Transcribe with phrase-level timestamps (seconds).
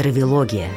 [0.00, 0.70] Травилогия.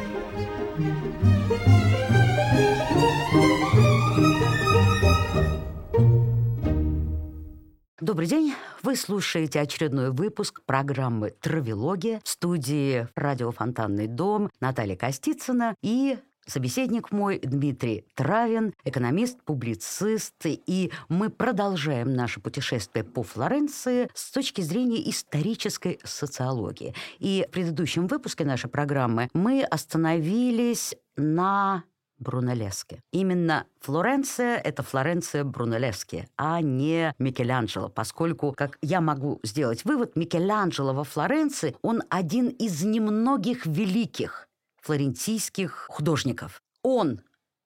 [8.01, 8.53] Добрый день.
[8.81, 17.11] Вы слушаете очередной выпуск программы «Травилогия» в студии радио «Фонтанный дом» Наталья Костицына и Собеседник
[17.11, 25.09] мой Дмитрий Травин, экономист, публицист, и мы продолжаем наше путешествие по Флоренции с точки зрения
[25.09, 26.93] исторической социологии.
[27.19, 31.83] И в предыдущем выпуске нашей программы мы остановились на
[32.19, 33.01] Брунеллеске.
[33.11, 40.93] Именно Флоренция— это Флоренция Брунеллески, а не Микеланджело, поскольку, как я могу сделать вывод, Микеланджело
[40.93, 44.47] во Флоренции, он один из немногих великих
[44.83, 46.61] флорентийских художников.
[46.83, 47.21] Он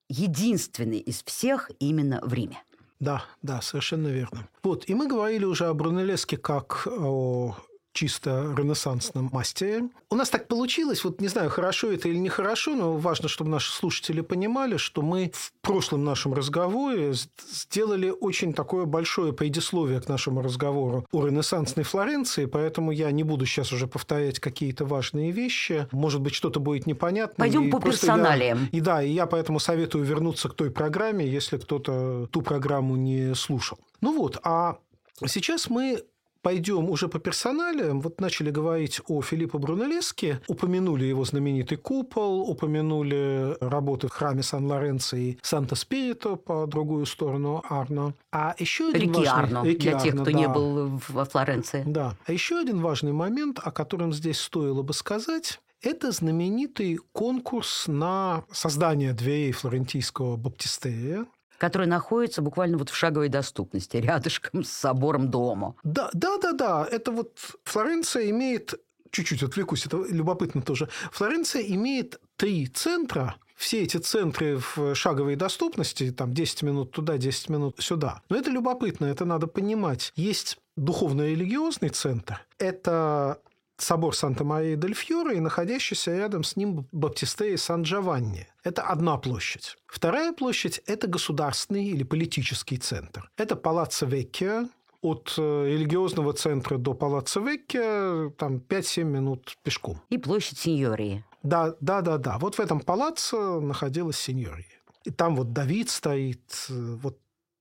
[0.07, 2.63] единственный из всех именно в Риме.
[2.99, 4.47] Да, да, совершенно верно.
[4.63, 7.57] Вот, и мы говорили уже о Брунеллеске как о
[7.97, 9.89] чисто ренессансном мастере.
[10.11, 13.73] У нас так получилось, вот не знаю, хорошо это или нехорошо, но важно, чтобы наши
[13.73, 17.13] слушатели понимали, что мы в прошлом нашем разговоре
[17.51, 23.47] сделали очень такое большое предисловие к нашему разговору о ренессансной Флоренции, поэтому я не буду
[23.47, 25.87] сейчас уже повторять какие-то важные вещи.
[25.91, 27.35] Может быть, что-то будет непонятно.
[27.43, 28.69] Пойдем по персоналиям.
[28.71, 32.95] Я, и да, и я поэтому советую вернуться к той программе, если кто-то ту программу
[32.95, 33.79] не слушал.
[34.01, 34.77] Ну вот, а
[35.25, 36.03] Сейчас мы
[36.47, 37.99] пойдем уже по персоналиям.
[37.99, 45.17] Вот начали говорить о Филиппо Брунеллеске, упомянули его знаменитый купол, упомянули работы в храме Сан-Лоренцо
[45.17, 48.13] и Санта-Спирито по другую сторону Арно.
[48.31, 49.43] А еще один Реки важный...
[49.43, 50.31] Арно, Реки для тех, кто да.
[50.31, 51.83] не был во Флоренции.
[51.85, 52.15] Да.
[52.25, 58.45] А еще один важный момент, о котором здесь стоило бы сказать, это знаменитый конкурс на
[58.51, 61.25] создание дверей флорентийского баптистерия,
[61.57, 65.75] который находится буквально вот в шаговой доступности, рядышком с собором дома.
[65.83, 66.87] Да, да, да, да.
[66.89, 68.73] Это вот Флоренция имеет
[69.11, 70.89] чуть-чуть отвлекусь, это любопытно тоже.
[71.11, 77.49] Флоренция имеет три центра, все эти центры в шаговой доступности, там 10 минут туда, 10
[77.49, 78.21] минут сюда.
[78.29, 80.13] Но это любопытно, это надо понимать.
[80.15, 83.39] Есть духовно-религиозный центр, это
[83.77, 88.47] собор Санта-Мария-дель-Фьоре и находящийся рядом с ним Баптистея Сан-Джованни.
[88.63, 89.77] Это одна площадь.
[89.87, 93.29] Вторая площадь– это государственный или политический центр.
[93.37, 94.67] Это Палаццо Веккио,
[95.01, 100.01] от э, религиозного центра до Палаццо Веккио там 5-7 минут пешком.
[100.09, 101.23] И площадь Синьории.
[101.43, 102.37] Да, да, да, да.
[102.39, 104.65] Вот в этом палаццо находилась Синьория.
[105.03, 107.19] И там вот Давид стоит, э, вот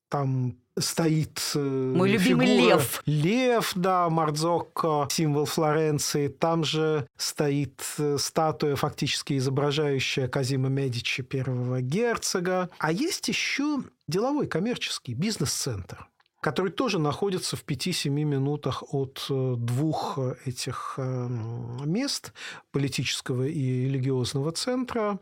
[0.09, 2.75] там стоит э, Мой любимый фигура.
[2.75, 3.03] лев.
[3.07, 6.29] Лев, да, Мардзокко, символ Флоренции.
[6.29, 12.71] Там же стоит э, статуя, фактически изображающая Казима Медичи, первого герцога.
[12.79, 16.07] А есть еще деловой, коммерческий бизнес-центр
[16.43, 22.33] который тоже находится в 5-7 минутах от э, двух этих мест
[22.71, 25.19] политического и религиозного центра.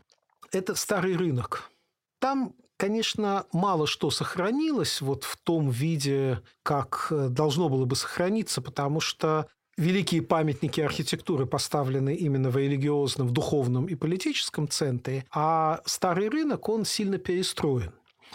[0.51, 1.71] Это старый рынок.
[2.19, 8.61] Там Конечно, мало что сохранилось вот в том виде, как э, должно было бы сохраниться,
[8.61, 9.47] потому что
[9.77, 16.67] великие памятники архитектуры поставлены именно в религиозном, в духовном и политическом центре, а старый рынок,
[16.67, 17.93] он сильно перестроен.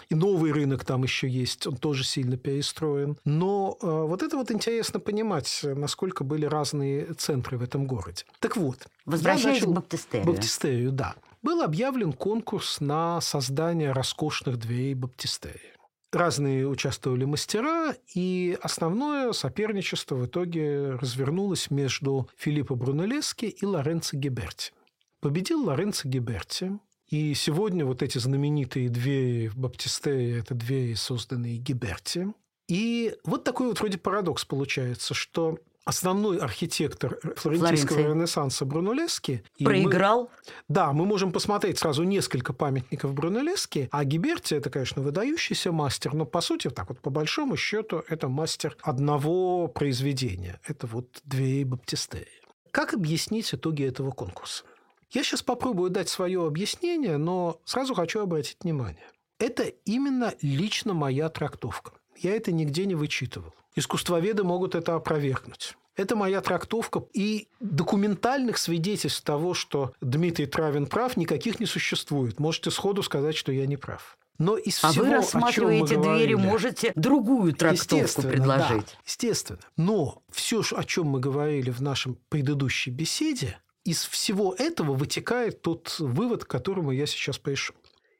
[0.09, 3.17] И новый рынок там еще есть, он тоже сильно перестроен.
[3.23, 8.25] Но э, вот это вот интересно понимать, насколько были разные центры в этом городе.
[8.39, 8.87] Так вот.
[9.05, 10.25] Возвращаясь к Баптистерию.
[10.25, 15.75] Баптистерию, да был объявлен конкурс на создание роскошных дверей баптистерия.
[16.11, 24.73] Разные участвовали мастера, и основное соперничество в итоге развернулось между Филиппо Брунеллески и Лоренцо Гиберти.
[25.21, 32.27] Победил Лоренцо Гиберти, и сегодня вот эти знаменитые двери в Баптистерии– это двери, созданные Гиберти.
[32.67, 38.13] И вот такой вот вроде парадокс получается, что основной архитектор флорентийского Флоренции.
[38.13, 39.43] ренессанса Брунеллески.
[39.63, 40.29] Проиграл?
[40.45, 46.13] Мы, да, мы можем посмотреть сразу несколько памятников Брунеллески, а Гиберти– это, конечно, выдающийся мастер,
[46.13, 50.59] но, по сути, так вот, по большому счету, это мастер одного произведения.
[50.65, 52.27] Это вот две Баптистерии.
[52.71, 54.63] Как объяснить итоги этого конкурса?
[55.09, 59.05] Я сейчас попробую дать свое объяснение, но сразу хочу обратить внимание.
[59.39, 61.91] Это именно лично моя трактовка.
[62.15, 63.53] Я это нигде не вычитывал.
[63.75, 65.77] Искусствоведы могут это опровергнуть.
[65.95, 67.03] Это моя трактовка.
[67.13, 72.39] И документальных свидетельств того, что Дмитрий Травин прав, никаких не существует.
[72.39, 74.17] Можете сходу сказать, что я не прав.
[74.37, 78.85] Но из а всего, вы рассматриваете о чем мы двери, можете другую трактовку предложить.
[78.87, 79.59] Да, естественно.
[79.77, 85.95] Но все, о чем мы говорили в нашем предыдущей беседе, из всего этого вытекает тот
[85.99, 87.75] вывод, к которому я сейчас пришел.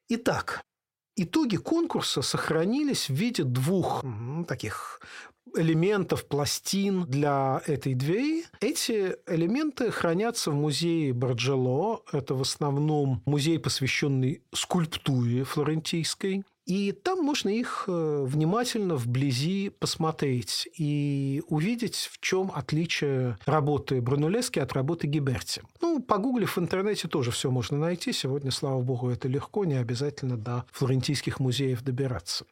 [0.10, 0.62] Итак,
[1.16, 4.04] итоги конкурса сохранились в виде двух
[4.48, 5.02] таких
[5.56, 8.46] элементов, пластин для этой двери.
[8.60, 12.04] Эти элементы хранятся в музее Барджело.
[12.12, 16.44] Это в основном музей, посвященный скульптуре флорентийской.
[16.66, 24.60] И там можно их э, внимательно вблизи посмотреть и увидеть, в чем отличие работы Брунеллески
[24.60, 25.64] от работы Гиберти.
[25.82, 28.14] Ну, погуглив в интернете тоже все можно найти.
[28.14, 32.46] Сегодня, слава богу, это легко, не обязательно до флорентийских музеев добираться.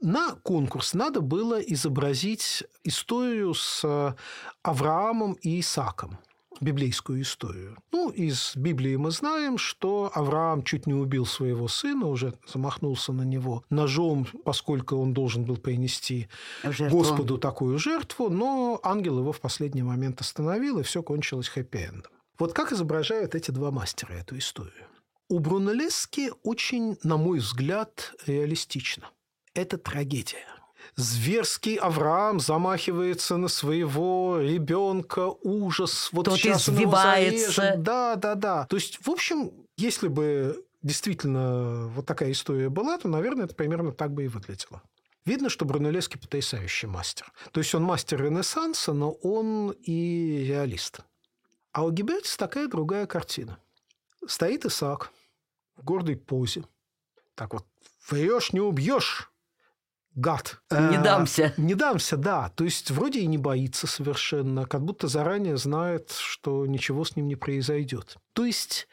[0.00, 4.16] На конкурс надо было изобразить историю с
[4.62, 6.18] Авраамом и Исаком
[6.62, 7.76] библейскую историю.
[7.92, 13.22] Ну, из Библии мы знаем, что Авраам чуть не убил своего сына, уже замахнулся на
[13.22, 16.28] него ножом, поскольку он должен был принести
[16.62, 16.98] жертву.
[16.98, 22.10] Господу такую жертву, но ангел его в последний момент остановил, и все кончилось хэппи-эндом.
[22.38, 24.86] Вот как изображают эти два мастера эту историю?
[25.28, 29.10] У Брунеллески очень, на мой взгляд, реалистично.
[29.54, 30.46] Это трагедия
[30.96, 37.74] зверский Авраам замахивается на своего ребенка, ужас, вот Тот сейчас избивается.
[37.78, 38.66] Да, да, да.
[38.66, 43.92] То есть, в общем, если бы действительно вот такая история была, то, наверное, это примерно
[43.92, 44.82] так бы и выглядело.
[45.24, 47.32] Видно, что Брунеллески потрясающий мастер.
[47.52, 51.00] То есть он мастер Ренессанса, но он и реалист.
[51.70, 53.58] А у Гибертиса такая другая картина.
[54.26, 55.12] Стоит Исаак
[55.76, 56.64] в гордой позе.
[57.34, 57.64] Так вот,
[58.08, 59.31] врешь, не убьешь
[60.14, 60.60] гад.
[60.70, 61.54] Не э, дамся.
[61.56, 62.50] Не дамся, да.
[62.50, 67.28] То есть вроде и не боится совершенно, как будто заранее знает, что ничего с ним
[67.28, 68.16] не произойдет.
[68.32, 68.88] То есть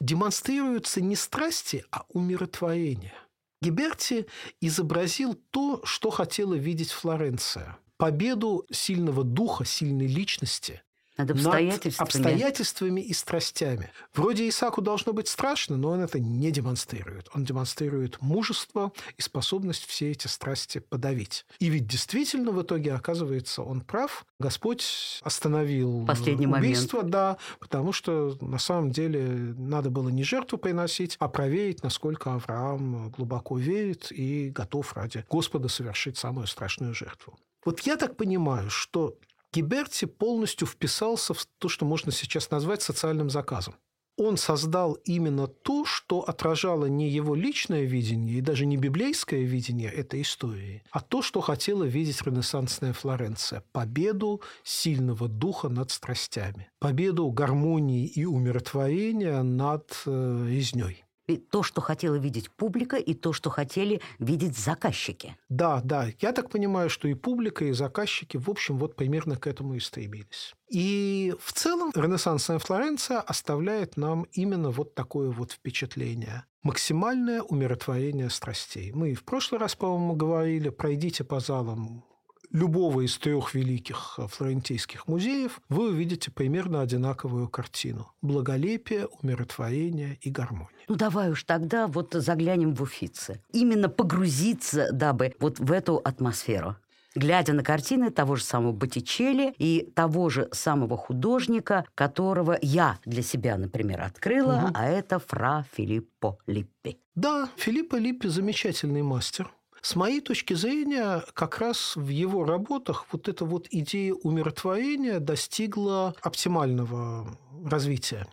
[0.00, 3.14] демонстрируются не страсти, а умиротворение.
[3.60, 4.26] Гиберти
[4.60, 7.78] изобразил то, что хотела видеть Флоренция.
[7.96, 10.82] Победу сильного духа, сильной личности
[11.16, 12.08] над обстоятельствами.
[12.08, 13.90] Над обстоятельствами и страстями.
[14.14, 17.28] Вроде Исаку должно быть страшно, но он это не демонстрирует.
[17.34, 21.44] Он демонстрирует мужество и способность все эти страсти подавить.
[21.58, 24.24] И ведь действительно в итоге оказывается он прав.
[24.38, 27.12] Господь остановил Последний убийство, момент.
[27.12, 29.22] да, потому что на самом деле
[29.56, 35.68] надо было не жертву приносить, а проверить, насколько Авраам глубоко верит и готов ради Господа
[35.68, 37.38] совершить самую страшную жертву.
[37.64, 39.16] Вот я так понимаю, что
[39.52, 43.74] Гиберти полностью вписался в то, что можно сейчас назвать социальным заказом.
[44.16, 49.90] Он создал именно то, что отражало не его личное видение и даже не библейское видение
[49.90, 57.30] этой истории, а то, что хотела видеть ренессансная Флоренция– победу сильного духа над страстями, победу
[57.30, 63.50] гармонии и умиротворения над э, резней и то, что хотела видеть публика, и то, что
[63.50, 65.36] хотели видеть заказчики.
[65.48, 66.08] Да, да.
[66.20, 69.80] Я так понимаю, что и публика, и заказчики, в общем, вот примерно к этому и
[69.80, 70.54] стремились.
[70.68, 76.44] И в целом ренессансная Флоренция оставляет нам именно вот такое вот впечатление.
[76.62, 78.92] Максимальное умиротворение страстей.
[78.92, 82.04] Мы в прошлый раз, по-моему, говорили, пройдите по залам
[82.52, 88.12] любого из трех великих э, флорентийских музеев, вы увидите примерно одинаковую картину.
[88.22, 90.68] Благолепие, умиротворение и гармония.
[90.88, 93.42] Ну, давай уж тогда вот заглянем в Уфицы.
[93.52, 96.76] Именно погрузиться, дабы вот в эту атмосферу
[97.14, 103.22] глядя на картины того же самого Боттичелли и того же самого художника, которого я для
[103.22, 104.72] себя, например, открыла, угу.
[104.74, 106.98] а это фра Филиппо Липпи.
[107.14, 109.52] Да, Филиппо Липпи замечательный мастер.
[109.82, 116.14] С моей точки зрения, как раз в его работах вот эта вот идея умиротворения достигла
[116.22, 118.28] оптимального развития.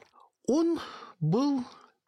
[0.48, 0.80] Он
[1.20, 1.64] был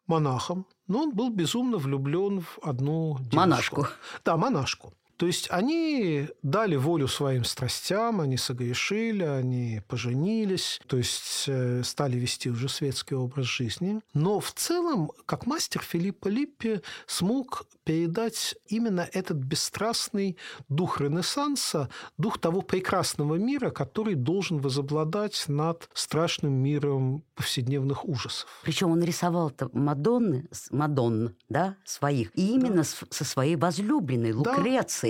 [0.06, 3.36] монахом, но он был безумно влюблен в одну девушку.
[3.36, 3.86] Монашку.
[4.24, 4.94] Да, монашку.
[5.22, 12.16] То есть они дали волю своим страстям, они согрешили, они поженились, то есть э, стали
[12.16, 14.00] вести уже светский образ жизни.
[14.14, 20.36] Но в целом, как мастер Филиппа Липпи смог передать именно этот бесстрастный
[20.68, 21.88] дух Ренессанса,
[22.18, 28.48] дух того прекрасного мира, который должен возобладать над страшным миром повседневных ужасов.
[28.64, 33.06] Причем он рисовал-то Мадонны, Мадонн, да, своих, и именно да.
[33.10, 34.32] со своей возлюбленной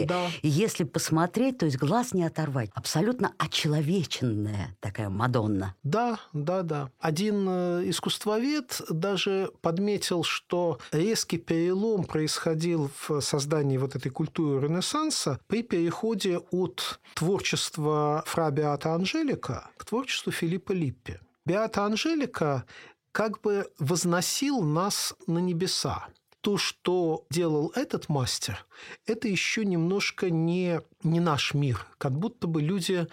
[0.02, 0.30] Лукрецией, да.
[0.42, 2.70] И если посмотреть, то есть глаз не оторвать.
[2.74, 5.74] Абсолютно очеловеченная такая Мадонна.
[5.82, 6.90] Да, да, да.
[6.98, 15.40] Один э, искусствовед даже подметил, что резкий перелом происходил в создании вот этой культуры Ренессанса
[15.46, 21.18] при переходе от творчества фра Беата Анжелика к творчеству Филиппа Липпи.
[21.44, 22.64] Беата Анжелика
[23.12, 26.08] как бы возносил нас на небеса
[26.42, 28.66] то, что делал этот мастер,
[29.06, 31.86] это еще немножко не, не наш мир.
[31.98, 33.06] Как будто бы люди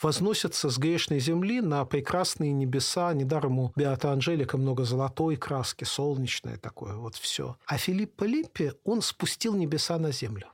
[0.00, 3.12] возносятся с грешной земли на прекрасные небеса.
[3.12, 7.56] Недаром у Беата Анжелика много золотой краски, солнечное такое вот все.
[7.66, 10.48] А Филипп Липпи, он спустил небеса на землю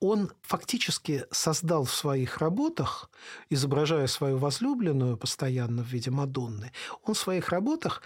[0.00, 3.10] он фактически создал в своих работах,
[3.48, 6.72] изображая свою возлюбленную постоянно в виде Мадонны,
[7.04, 8.02] он в своих работах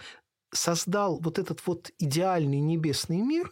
[0.51, 3.51] создал вот этот вот идеальный небесный мир,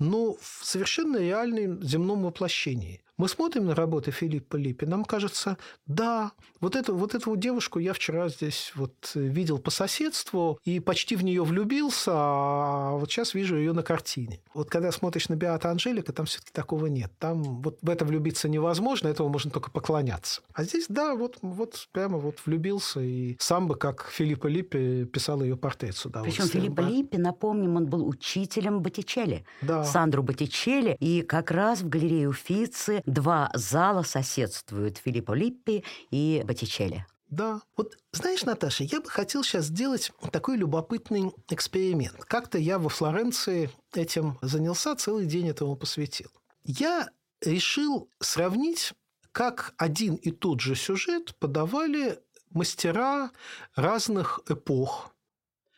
[0.00, 3.00] но в совершенно реальном земном воплощении.
[3.20, 7.92] Мы смотрим на работы Филиппа Липпи, нам кажется, да, вот эту, вот эту девушку я
[7.92, 13.58] вчера здесь вот видел по соседству и почти в нее влюбился, а вот сейчас вижу
[13.58, 14.40] ее на картине.
[14.54, 17.12] Вот когда смотришь на Биата Анжелика, там все-таки такого нет.
[17.18, 20.40] Там вот в это влюбиться невозможно, этого можно только поклоняться.
[20.54, 25.42] А здесь, да, вот, вот прямо вот влюбился и сам бы, как Филиппа Липпи, писал
[25.42, 26.22] ее портрет сюда.
[26.22, 29.84] Причем Филиппа Липпи, напомним, он был учителем Боттичелли, да.
[29.90, 37.06] Сандру Боттичелли, и как раз в галерее Уфицы два зала соседствуют Филиппо Липпи и Боттичелли.
[37.28, 37.60] Да.
[37.76, 42.24] Вот знаешь, Наташа, я бы хотел сейчас сделать такой любопытный эксперимент.
[42.24, 46.28] Как-то я во Флоренции этим занялся, целый день этому посвятил.
[46.64, 47.08] Я
[47.40, 48.92] решил сравнить,
[49.30, 52.18] как один и тот же сюжет подавали
[52.50, 53.30] мастера
[53.76, 55.12] разных эпох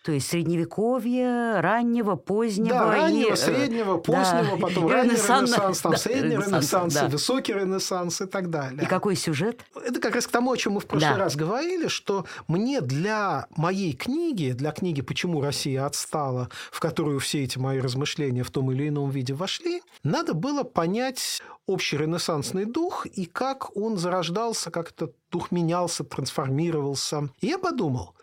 [0.02, 2.70] то есть средневековье, раннего, позднего.
[2.70, 6.52] Да, раннего, и, э, среднего, позднего, да, потом ранний ренесанс, ренессанс, там, да, средний ренессанс,
[6.52, 7.08] ренессанс да.
[7.08, 8.82] высокий ренессанс и так далее.
[8.82, 9.64] И какой сюжет?
[9.76, 11.18] Это как раз к тому, о чем мы в прошлый да.
[11.18, 17.44] раз говорили, что мне для моей книги, для книги «Почему Россия отстала», в которую все
[17.44, 23.06] эти мои размышления в том или ином виде вошли, надо было понять общий ренессансный дух
[23.06, 27.28] и как он зарождался, как этот дух менялся, трансформировался.
[27.40, 28.14] И я подумал,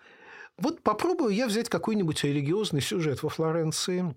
[0.60, 4.16] вот попробую я взять какой-нибудь религиозный сюжет во Флоренции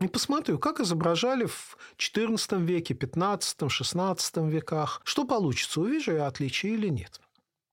[0.00, 5.02] и посмотрю, как изображали в XIV веке, XV, XVI веках.
[5.04, 7.20] Что получится, увижу я отличия или нет.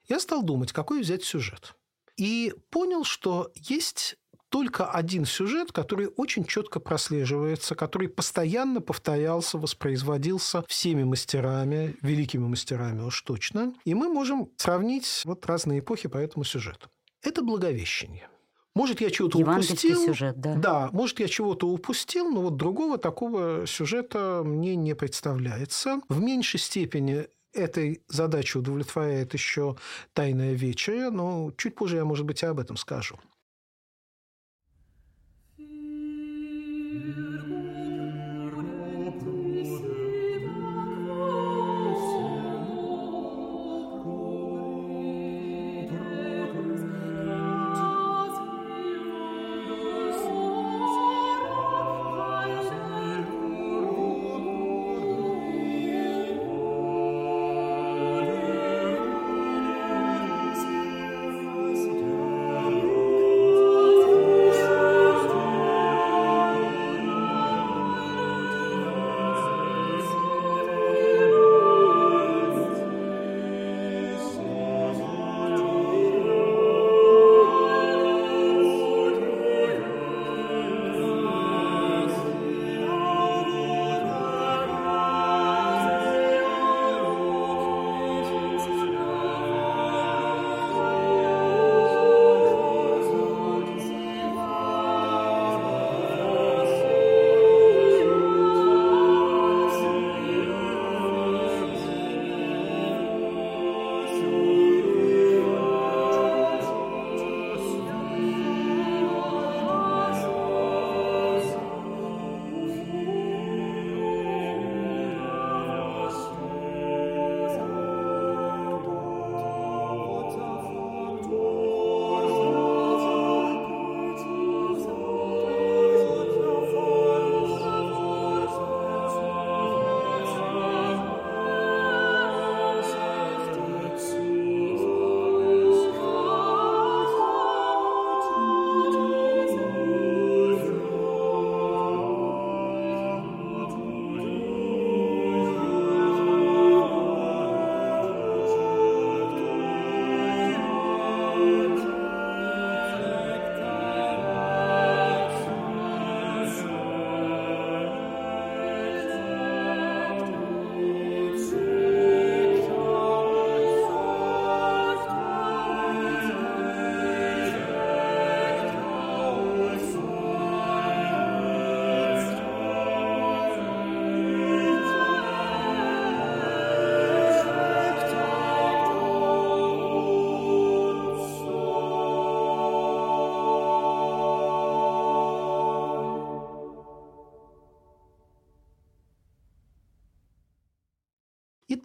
[0.07, 1.75] Я стал думать, какой взять сюжет.
[2.17, 4.17] И понял, что есть
[4.49, 13.01] только один сюжет, который очень четко прослеживается, который постоянно повторялся, воспроизводился всеми мастерами, великими мастерами
[13.01, 13.73] уж точно.
[13.83, 16.89] И мы можем сравнить вот разные эпохи по этому сюжету
[17.27, 18.29] это Благовещение.
[18.73, 20.05] Может, я чего-то упустил.
[20.05, 20.55] сюжет, да.
[20.55, 25.99] Да, может, я чего-то упустил, но вот другого такого сюжета мне не представляется.
[26.09, 29.77] В меньшей степени этой задачи удовлетворяет еще
[30.13, 33.17] «Тайная вечеря», но чуть позже я, может быть, и об этом скажу.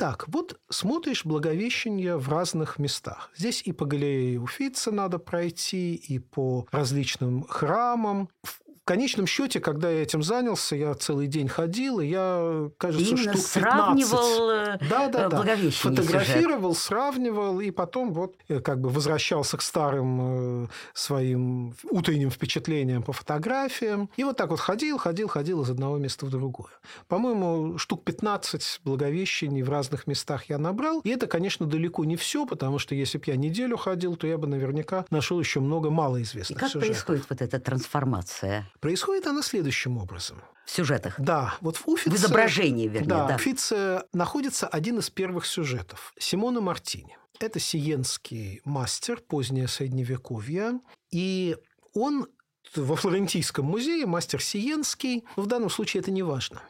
[0.03, 3.31] Итак, вот смотришь Благовещение в разных местах.
[3.37, 8.29] Здесь и по галерее Уфица надо пройти, и по различным храмам.
[8.43, 13.11] В в конечном счете, когда я этим занялся, я целый день ходил, и я, кажется,
[13.11, 13.49] Именно штук 15.
[13.53, 15.37] сравнивал э, да, да, да.
[15.37, 22.33] Благовещение Фотографировал, сравнивал, и потом вот э, как бы возвращался к старым э, своим утренним
[22.33, 24.11] впечатлениям по фотографиям.
[24.17, 26.73] И вот так вот ходил, ходил, ходил из одного места в другое.
[27.07, 31.01] По-моему, штук 15 Благовещений в разных местах я набрал.
[31.05, 34.39] И это, конечно, далеко не все, потому что если бы я неделю ходил, то я
[34.39, 36.89] бы наверняка нашел еще много малоизвестных И как сюжетов.
[36.89, 40.43] происходит вот эта трансформация Происходит она следующим образом.
[40.67, 41.15] в сюжетах?
[41.17, 42.11] Да, вот в Уфице...
[42.11, 43.29] В изображении, вернее, да.
[43.29, 43.39] да.
[43.39, 46.13] В Уфице находится один из первых сюжетов.
[46.19, 47.17] Симона Мартини.
[47.39, 50.81] Это сиенский мастер, позднее Средневековье.
[51.13, 51.57] И
[51.95, 52.27] он
[52.75, 55.25] во Флорентийском музее, мастер сиенский.
[55.37, 56.61] Но в данном случае это не важно.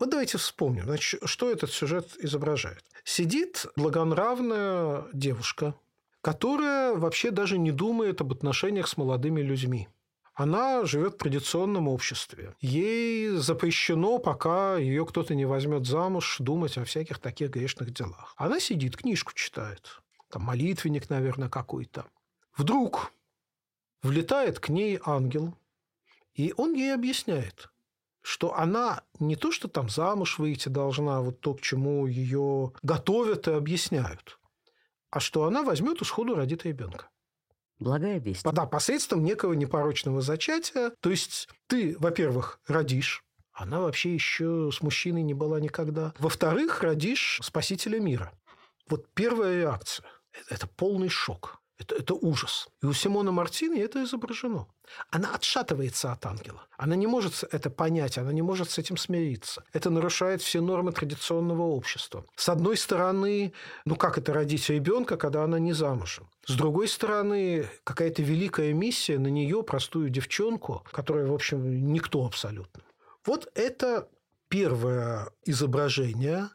[0.00, 2.82] Вот давайте вспомним, значит, что этот сюжет изображает.
[3.04, 5.76] Сидит благонравная девушка,
[6.20, 9.88] которая вообще даже не думает об отношениях с молодыми людьми.
[10.34, 12.56] Она живет в традиционном обществе.
[12.60, 18.34] Ей запрещено, пока ее кто-то не возьмет замуж, думать о всяких таких грешных делах.
[18.36, 20.00] Она сидит, книжку читает.
[20.28, 22.06] Там молитвенник, наверное, какой-то.
[22.56, 23.12] Вдруг
[24.02, 25.56] влетает к ней ангел,
[26.34, 27.70] и он ей объясняет,
[28.20, 33.46] что она не то, что там замуж выйти должна, вот то, к чему ее готовят
[33.46, 34.40] и объясняют,
[35.10, 37.08] а что она возьмет и сходу родит ребенка.
[37.84, 38.42] Благая весть.
[38.44, 40.92] Да, посредством некого непорочного зачатия.
[41.00, 43.22] То есть ты, во-первых, родишь,
[43.52, 46.14] она вообще еще с мужчиной не была никогда.
[46.18, 48.32] Во-вторых, родишь спасителя мира.
[48.88, 50.06] Вот первая реакция–
[50.48, 51.60] это полный шок.
[51.78, 52.68] Это, это ужас.
[52.82, 54.66] И у Симона Мартини это изображено.
[55.10, 56.66] Она отшатывается от ангела.
[56.76, 59.64] Она не может это понять, она не может с этим смириться.
[59.72, 62.24] Это нарушает все нормы традиционного общества.
[62.36, 63.52] С одной стороны,
[63.84, 66.28] ну как это родить ребенка, когда она не замужем?
[66.46, 72.82] С другой стороны, какая-то великая миссия на нее, простую девчонку, которая, в общем, никто абсолютно.
[73.26, 74.08] Вот это
[74.48, 76.50] первое изображение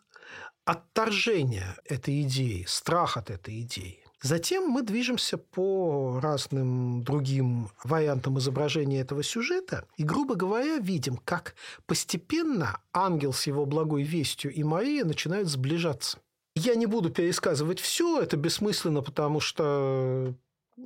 [0.63, 4.05] отторжения этой идеи, страх от этой идеи.
[4.21, 11.55] Затем мы движемся по разным другим вариантам изображения этого сюжета и, грубо говоря, видим, как
[11.85, 16.19] постепенно ангел с его благой вестью и Мария начинают сближаться.
[16.55, 20.33] Я не буду пересказывать все, это бессмысленно, потому что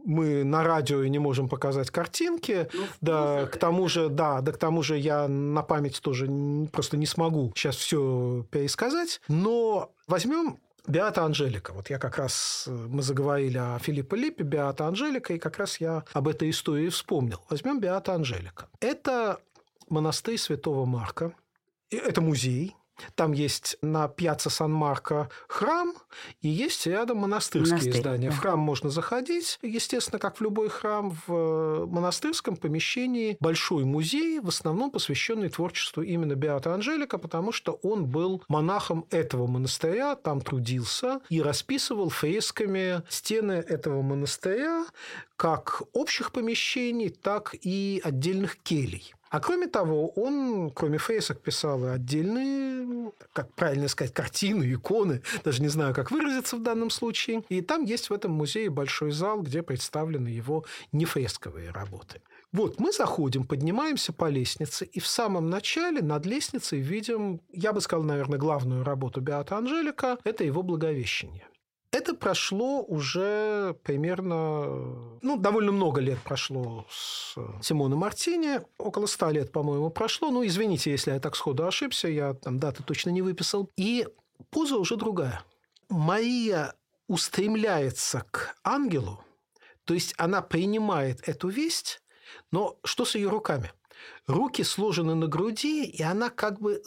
[0.06, 2.68] мы на радио не можем показать картинки.
[2.74, 6.30] Ну, да, к тому же, да, да, к тому же я на память тоже
[6.72, 9.22] просто не смогу сейчас все пересказать.
[9.28, 11.72] Но возьмем Беата Анжелика.
[11.74, 16.04] Вот я как раз, мы заговорили о Филиппе Липпе, Беата Анжелика, и как раз я
[16.12, 17.42] об этой истории вспомнил.
[17.50, 18.68] Возьмем Беата Анжелика.
[18.82, 19.40] Это
[19.90, 21.34] монастырь Святого Марка.
[21.90, 22.76] Это музей,
[23.16, 25.94] там есть на Пьяцца Сан-Марко храм,
[26.42, 28.30] и есть рядом монастырские Монастырь, здания.
[28.30, 28.36] да.
[28.36, 31.16] В храм можно заходить, естественно, как в любой храм.
[31.28, 38.06] В монастырском помещении большой музей, в основном посвященный творчеству именно Беата Анжелика, потому что он
[38.06, 44.86] был монахом этого монастыря, там трудился и расписывал фресками стены этого монастыря,
[45.36, 49.14] как общих помещений, так и отдельных келей.
[49.34, 55.60] А кроме того, он, кроме фресок, писал и отдельные, как правильно сказать, картины, иконы, даже
[55.60, 57.44] не знаю, как выразиться в данном случае.
[57.50, 62.22] И там есть в этом музее большой зал, где представлены его нефресковые работы.
[62.52, 67.82] Вот мы заходим, поднимаемся по лестнице, и в самом начале над лестницей видим, я бы
[67.82, 71.48] сказал, наверное, главную работу Беата Анжелика– это его «Благовещение».
[72.04, 74.66] Это прошло уже примерно,
[75.22, 80.30] ну, довольно много лет прошло с Симона Мартини, около ста лет, по-моему, прошло.
[80.30, 83.70] Ну, извините, если я так сходу ошибся, я там даты точно не выписал.
[83.78, 84.06] И
[84.50, 85.46] поза уже другая.
[85.88, 86.74] Мария
[87.08, 89.24] устремляется к ангелу,
[89.86, 92.02] то есть она принимает эту весть,
[92.52, 93.72] но что с ее руками?
[94.28, 96.84] Руки сложены на груди, и она как бы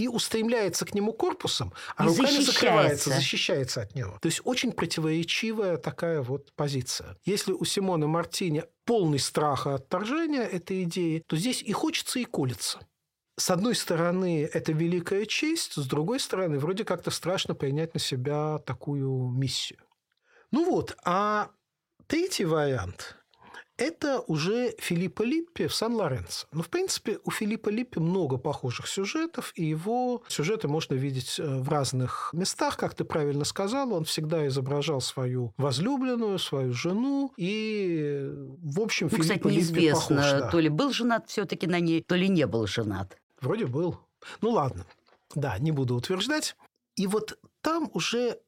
[0.00, 2.52] и устремляется к нему корпусом, а И руками защищается.
[2.52, 4.18] закрывается, защищается от него.
[4.22, 7.18] То есть очень противоречивая такая вот позиция.
[7.24, 12.24] Если у Симона Мартини полный страх и отторжения этой идеи, то здесь и хочется, и
[12.24, 12.80] колется.
[13.38, 18.58] С одной стороны, это великая честь, с другой стороны, вроде как-то страшно принять на себя
[18.58, 19.80] такую миссию.
[20.50, 21.50] Ну вот, а
[22.06, 23.16] третий вариант–
[23.80, 26.46] это уже Филиппо Липпи в Сан-Лоренцо.
[26.52, 31.58] Ну, в принципе, у Филиппа Липпи много похожих сюжетов, и его сюжеты можно видеть э,
[31.60, 33.92] в разных местах, как ты правильно сказал.
[33.94, 38.30] Он всегда изображал свою возлюбленную, свою жену, и,
[38.62, 40.30] в общем, Ну, кстати, Филиппо Липпи неизвестно, похож.
[40.32, 40.50] да.
[40.50, 43.16] то ли был женат все-таки на ней, то ли не был женат.
[43.40, 43.98] Вроде был.
[44.42, 44.86] Ну, ладно.
[45.34, 46.56] Да, не буду утверждать.
[46.96, 48.38] И вот там уже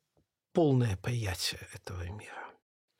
[0.52, 2.41] полное приятие этого мира.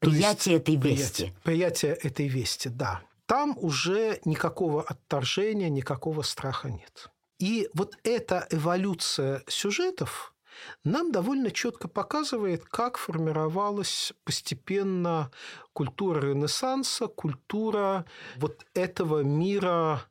[0.03, 0.83] Приятие этой вести.
[0.83, 3.03] Приятие, приятие этой вести, да.
[3.27, 7.09] Там уже никакого отторжения, никакого страха нет.
[7.39, 10.35] И вот эта эволюция сюжетов
[10.85, 15.31] нам довольно четко показывает, как формировалась постепенно
[15.73, 18.05] культура Ренессанса, культура
[18.37, 20.03] вот этого мира,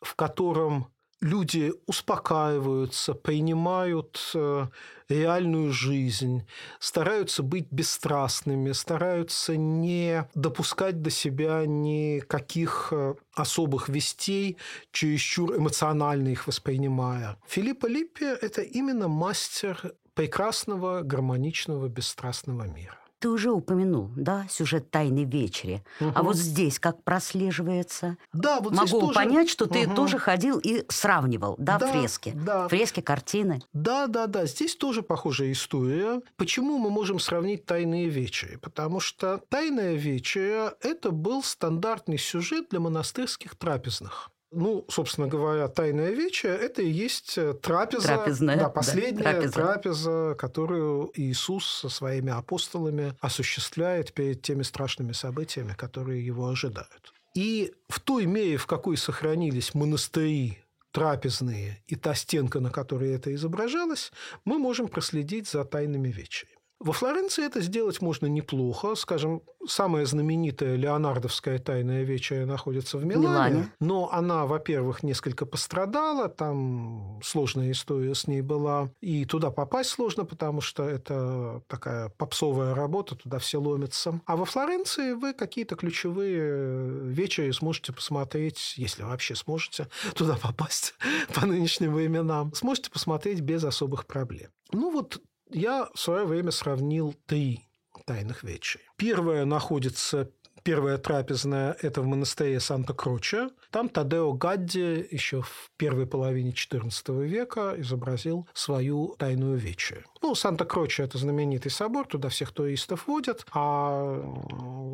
[0.00, 0.93] в котором
[1.24, 4.66] люди успокаиваются, принимают э,
[5.08, 6.46] реальную жизнь,
[6.78, 14.58] стараются быть бесстрастными, стараются не допускать до себя никаких э, особых вестей,
[14.92, 17.38] чересчур эмоционально их воспринимая.
[17.48, 22.98] Филиппо Липпи– это именно мастер прекрасного, гармоничного, бесстрастного мира.
[23.24, 25.82] Ты уже упомянул, да, сюжет «Тайной вечери».
[25.98, 26.12] Угу.
[26.14, 28.18] А вот здесь как прослеживается?
[28.34, 29.14] Да, вот Могу тоже...
[29.14, 29.94] понять, что ты угу.
[29.94, 32.34] тоже ходил и сравнивал, да, да фрески?
[32.36, 32.68] Да.
[32.68, 33.62] Фрески, картины?
[33.72, 34.44] Да, да, да.
[34.44, 36.20] Здесь тоже похожая история.
[36.36, 38.56] Почему мы можем сравнить «Тайные вечери»?
[38.56, 46.10] Потому что «Тайная вечеря»– это был стандартный сюжет для монастырских трапезных ну, собственно говоря, тайная
[46.10, 49.52] веча– это и есть э, трапеза, Трапезная, да, последняя да, трапеза.
[49.52, 57.12] трапеза, которую Иисус со своими апостолами осуществляет перед теми страшными событиями, которые его ожидают.
[57.34, 60.58] И в той мере, в какой сохранились монастыри
[60.92, 64.12] трапезные и та стенка, на которой это изображалось,
[64.44, 66.54] мы можем проследить за тайными вечерами.
[66.80, 68.94] Во Флоренции это сделать можно неплохо.
[68.94, 73.26] Скажем, самая знаменитая Леонардовская тайная вечеря находится в Милане.
[73.26, 73.72] Милане.
[73.80, 76.28] Но она, во-первых, несколько пострадала.
[76.28, 78.90] Там сложная история с ней была.
[79.00, 84.20] И туда попасть сложно, потому что это такая попсовая работа, туда все ломятся.
[84.26, 90.94] А во Флоренции вы какие-то ключевые вечери сможете посмотреть, если вообще сможете туда попасть
[91.34, 94.50] по нынешним временам, сможете посмотреть без особых проблем.
[94.72, 95.20] Ну вот
[95.54, 97.66] я в свое время сравнил три
[98.06, 98.82] тайных вечери.
[98.96, 100.30] Первая находится
[100.64, 103.50] Первая трапезная– это в монастыре Санта-Кроче.
[103.70, 110.04] Там Тадео Гадди еще в первой половине XIV века изобразил свою тайную вечерю.
[110.22, 114.22] Ну, Санта-Кроче– это знаменитый собор, туда всех туристов водят, а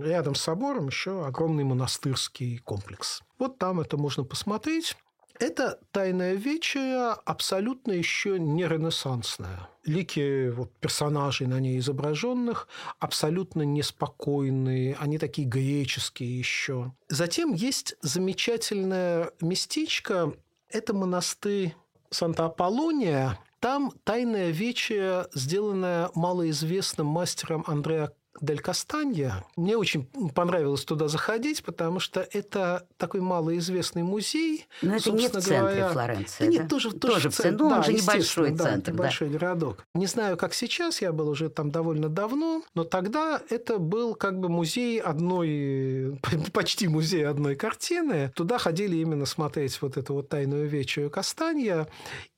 [0.02, 3.22] рядом с собором еще огромный монастырский комплекс.
[3.38, 4.96] Вот там это можно посмотреть.
[5.40, 9.70] Это тайная вечеря абсолютно еще не ренессансная.
[9.86, 16.92] Лики вот, персонажей на ней изображенных абсолютно неспокойные, они такие греческие еще.
[17.08, 20.34] Затем есть замечательное местечко,
[20.68, 21.74] это монастырь
[22.10, 29.44] Санта-Аполлония, там тайная вечеря, сделанная малоизвестным мастером Андреа Дель Кастанья.
[29.56, 34.66] Мне очень понравилось туда заходить, потому что это такой малоизвестный музей.
[34.82, 36.44] Но это не в центре говоря, Флоренции.
[36.44, 37.64] Да, нет, тоже, тоже, тоже в центре.
[37.64, 38.92] Ну, да, он же небольшой да, центр.
[38.92, 39.38] Небольшой да.
[39.38, 39.84] городок.
[39.94, 44.38] Не знаю, как сейчас, я был уже там довольно давно, но тогда это был как
[44.38, 46.18] бы музей одной,
[46.52, 48.32] почти музей одной картины.
[48.34, 51.88] Туда ходили именно смотреть вот эту вот тайную вечерю Кастанья.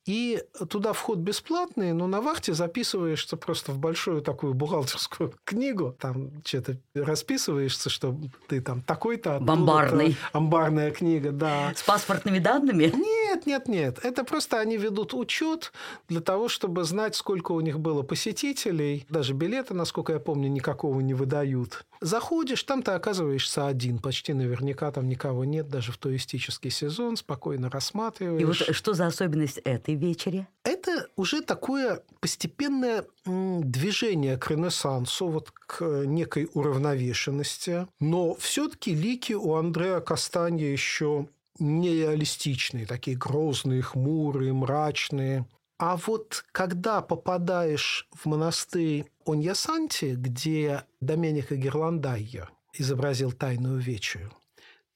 [0.05, 5.95] И туда вход бесплатный, но на вахте записываешься просто в большую такую бухгалтерскую книгу.
[5.99, 9.39] Там что-то расписываешься, что ты там такой-то...
[9.39, 10.17] Бомбарный.
[10.33, 11.73] Амбарная книга, да.
[11.75, 12.91] С паспортными данными?
[12.93, 13.99] Нет, нет, нет.
[14.03, 15.71] Это просто они ведут учет
[16.07, 19.05] для того, чтобы знать, сколько у них было посетителей.
[19.09, 21.85] Даже билеты, насколько я помню, никакого не выдают.
[22.01, 23.99] Заходишь, там ты оказываешься один.
[23.99, 27.15] Почти наверняка там никого нет, даже в туристический сезон.
[27.15, 28.41] Спокойно рассматриваешь.
[28.41, 30.47] И вот что за особенность этой вечере?
[30.63, 37.87] Это уже такое постепенное движение к Ренессансу, вот к некой уравновешенности.
[37.99, 41.27] Но все-таки лики у Андреа Кастанья еще
[41.59, 45.45] нереалистичные, такие грозные, хмурые, мрачные.
[45.77, 54.31] А вот когда попадаешь в монастырь Оньясанти, где Доменико Герландайо изобразил тайную вечерю,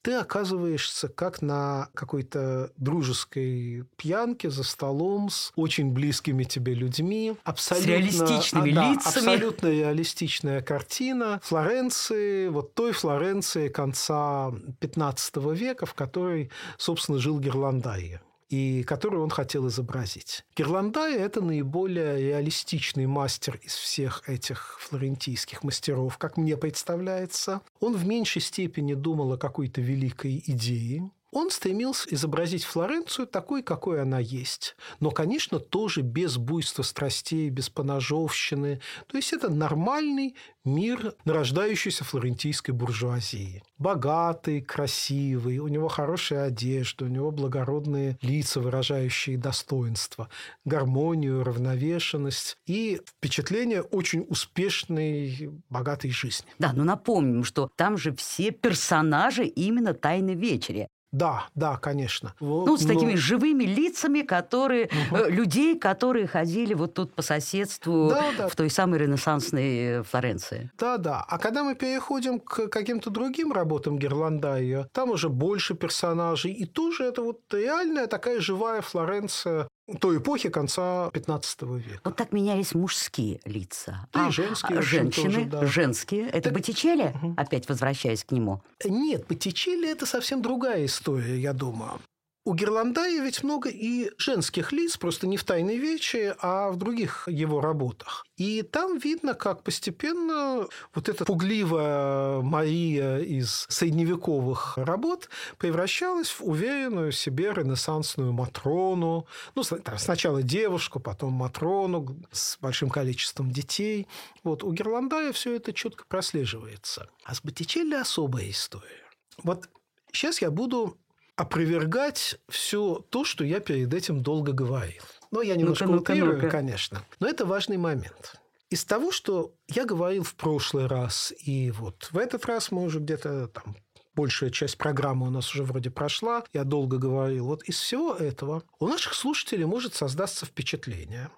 [0.08, 7.36] ты оказываешься как на какой-то дружеской пьянке за столом с очень близкими тебе людьми.
[7.44, 9.16] Абсолютно, с реалистичными а, да, лицами.
[9.18, 18.22] Абсолютно реалистичная картина Флоренции, вот той Флоренции конца 15 века, в которой, собственно, жил Герландайе
[18.48, 20.44] и которую он хотел изобразить.
[20.56, 27.60] Герландай– это наиболее реалистичный мастер из всех этих флорентийских мастеров, как мне представляется.
[27.80, 34.00] Он в меньшей степени думал о какой-то великой идее, Он стремился изобразить Флоренцию такой, какой
[34.00, 34.76] она есть.
[35.00, 38.80] Но, конечно, тоже без буйства страстей, без поножовщины.
[39.06, 43.62] То есть это нормальный мир нарождающейся флорентийской буржуазии.
[43.78, 50.28] Богатый, красивый, у него хорошая одежда, у него благородные лица, выражающие достоинство,
[50.64, 56.46] гармонию, равновешенность и впечатление очень успешной, богатой жизни.
[56.58, 60.88] Да, но напомним, что там же все персонажи именно «Тайны вечери».
[61.10, 62.34] Да, да, конечно.
[62.38, 62.94] Вот, ну, с но...
[62.94, 65.24] такими живыми лицами, которые угу.
[65.28, 68.48] людей, которые ходили вот тут по соседству да, да.
[68.48, 70.70] в той самой ренессансной Флоренции.
[70.78, 71.24] Да, да.
[71.26, 77.04] А когда мы переходим к каким-то другим работам Герландайя, там уже больше персонажей, и тоже
[77.04, 79.68] это вот реальная такая живая Флоренция
[80.00, 82.00] той эпохи конца 15 века.
[82.04, 84.06] Вот так менялись мужские лица.
[84.12, 84.82] Да а, и женские.
[84.82, 85.66] Женщины, тоже, да.
[85.66, 86.28] женские.
[86.28, 86.52] Это так...
[86.52, 87.14] Боттичелли?
[87.22, 87.34] Угу.
[87.36, 88.62] Опять возвращаясь к нему.
[88.84, 92.00] Нет, Боттичелли– это совсем другая история, я думаю.
[92.44, 97.28] У Герландая ведь много и женских лиц, просто не в «Тайной вечи», а в других
[97.28, 98.24] его работах.
[98.38, 107.12] И там видно, как постепенно вот эта пугливая Мария из средневековых работ превращалась в уверенную
[107.12, 109.26] себе ренессансную Матрону.
[109.54, 109.62] Ну,
[109.98, 114.06] сначала девушку, потом Матрону с большим количеством детей.
[114.42, 117.10] Вот у Герландая все это четко прослеживается.
[117.24, 119.04] А с Боттичелли особая история.
[119.42, 119.68] Вот
[120.12, 120.96] сейчас я буду
[121.38, 125.02] опровергать все то, что я перед этим долго говорил.
[125.30, 127.04] Но я немножко ну утрирую, ну конечно.
[127.20, 128.40] Но это важный момент.
[128.70, 132.98] Из того, что я говорил в прошлый раз, и вот в этот раз мы уже
[132.98, 133.76] где-то там
[134.14, 137.46] большая часть программы у нас уже вроде прошла, я долго говорил.
[137.46, 141.30] Вот из всего этого у наших слушателей может создаться впечатление,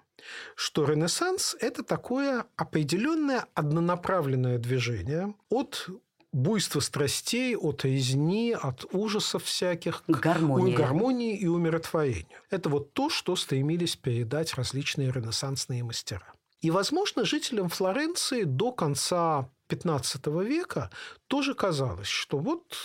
[0.55, 5.89] что Ренессанс– это такое определенное однонаправленное движение от
[6.31, 10.75] буйство страстей, от резни, от ужасов всяких к гармонии.
[10.75, 12.39] гармонии и умиротворению.
[12.49, 16.33] Это вот то, что стремились передать различные ренессансные мастера.
[16.61, 20.91] И, возможно, жителям Флоренции до конца XV века
[21.27, 22.75] тоже казалось, что вот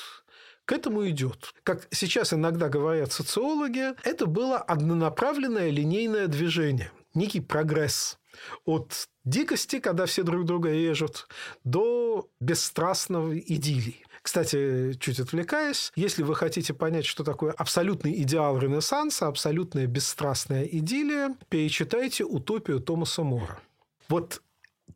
[0.65, 1.53] к этому идет.
[1.63, 8.19] Как сейчас иногда говорят социологи, это было однонаправленное линейное движение, некий прогресс
[8.65, 11.29] от дикости, когда все друг друга режут,
[11.65, 14.07] до бесстрастного идиллии.
[14.23, 21.37] Кстати, чуть отвлекаясь, если вы хотите понять, что такое абсолютный идеал Ренессанса, абсолютная бесстрастная идиллия,
[21.49, 23.61] перечитайте «Утопию» Томаса Мора.
[24.09, 24.43] Вот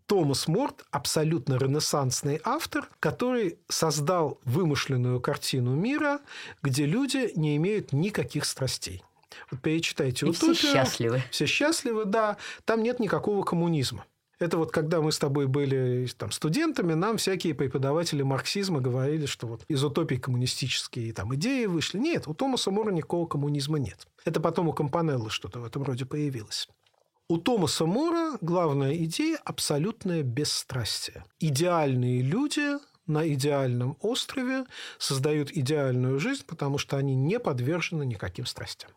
[0.07, 6.19] Томас Морт– абсолютно ренессансный автор, который создал вымышленную картину мира,
[6.63, 9.05] где люди не имеют никаких страстей.
[9.63, 10.55] Перечитайте И «Утопию».
[10.55, 11.23] все счастливы.
[11.31, 12.37] Все счастливы, да.
[12.65, 14.05] Там нет никакого коммунизма.
[14.41, 19.47] Это вот когда мы с тобой были там, студентами, нам всякие преподаватели марксизма говорили, что
[19.47, 21.99] вот из утопий коммунистические там, идеи вышли.
[21.99, 24.07] Нет, у Томаса Мора никакого коммунизма нет.
[24.25, 26.69] Это потом у Компанеллы что-то в этом роде появилось.
[27.29, 31.23] У Томаса Мора главная идея– абсолютное бесстрастие.
[31.39, 34.65] Идеальные люди на идеальном острове
[34.99, 38.91] создают идеальную жизнь, потому что они не подвержены никаким страстям.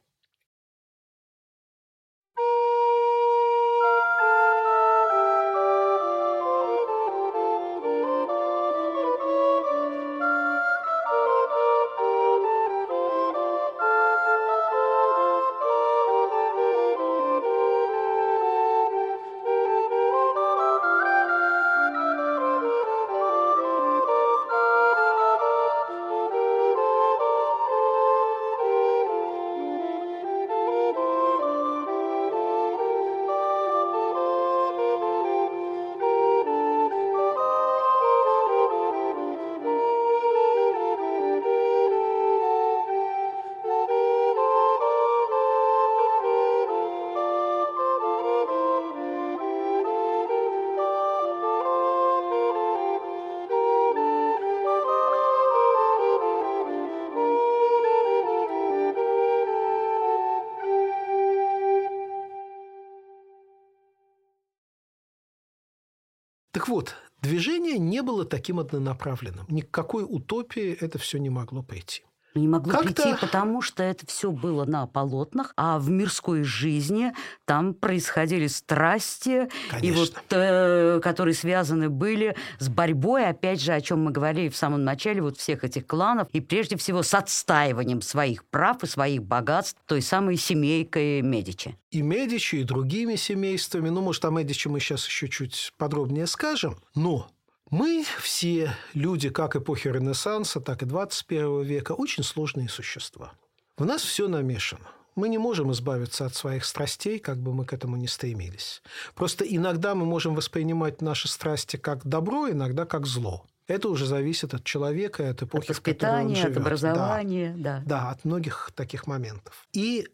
[66.54, 69.48] Так вот, движение не было таким однонаправленным.
[69.50, 72.04] Ни к какой утопии это все не могло пойти.
[72.36, 77.14] Не могло прийти, потому что это все было на полотнах, а в мирской жизни
[77.46, 79.86] там происходили страсти, Конечно.
[79.86, 84.56] и вот, э, которые связаны были с борьбой, опять же, о чем мы говорили в
[84.56, 89.24] самом начале, вот всех этих кланов, и прежде всего с отстаиванием своих прав и своих
[89.24, 91.78] богатств той самой семейкой Медичи.
[91.92, 93.90] И Медичи, и другими семействами.
[93.90, 96.78] Ну, может, о Медичи мы сейчас еще чуть подробнее скажем.
[96.96, 97.28] Но
[97.74, 103.34] Мы все люди как эпохи Ренессанса, так и 21 века очень сложные существа.
[103.78, 104.92] В нас все намешано.
[105.16, 108.84] Мы не можем избавиться от своих страстей, как бы мы к этому ни стремились.
[109.16, 113.44] Просто иногда мы можем воспринимать наши страсти как добро, иногда как зло.
[113.66, 116.52] Это уже зависит от человека от эпохи, от в которой он живет.
[116.52, 117.80] От образования, да.
[117.80, 117.84] да.
[117.86, 119.68] Да, от многих таких моментов.
[119.74, 120.08] И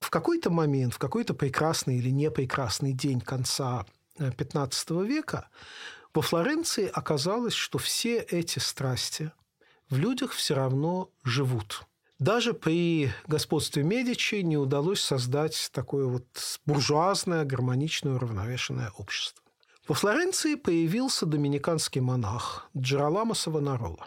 [0.00, 3.86] в какой-то момент, в какой-то прекрасный или непрекрасный день конца
[4.18, 5.48] XV э, века
[6.14, 9.32] во Флоренции оказалось, что все эти страсти
[9.90, 11.82] в людях все равно живут.
[12.18, 16.26] Даже при господстве Медичи не удалось создать такое вот
[16.66, 19.44] буржуазное, гармоничное, уравновешенное общество.
[19.86, 24.06] Во Флоренции появился доминиканский монах Джероламо Савонарола.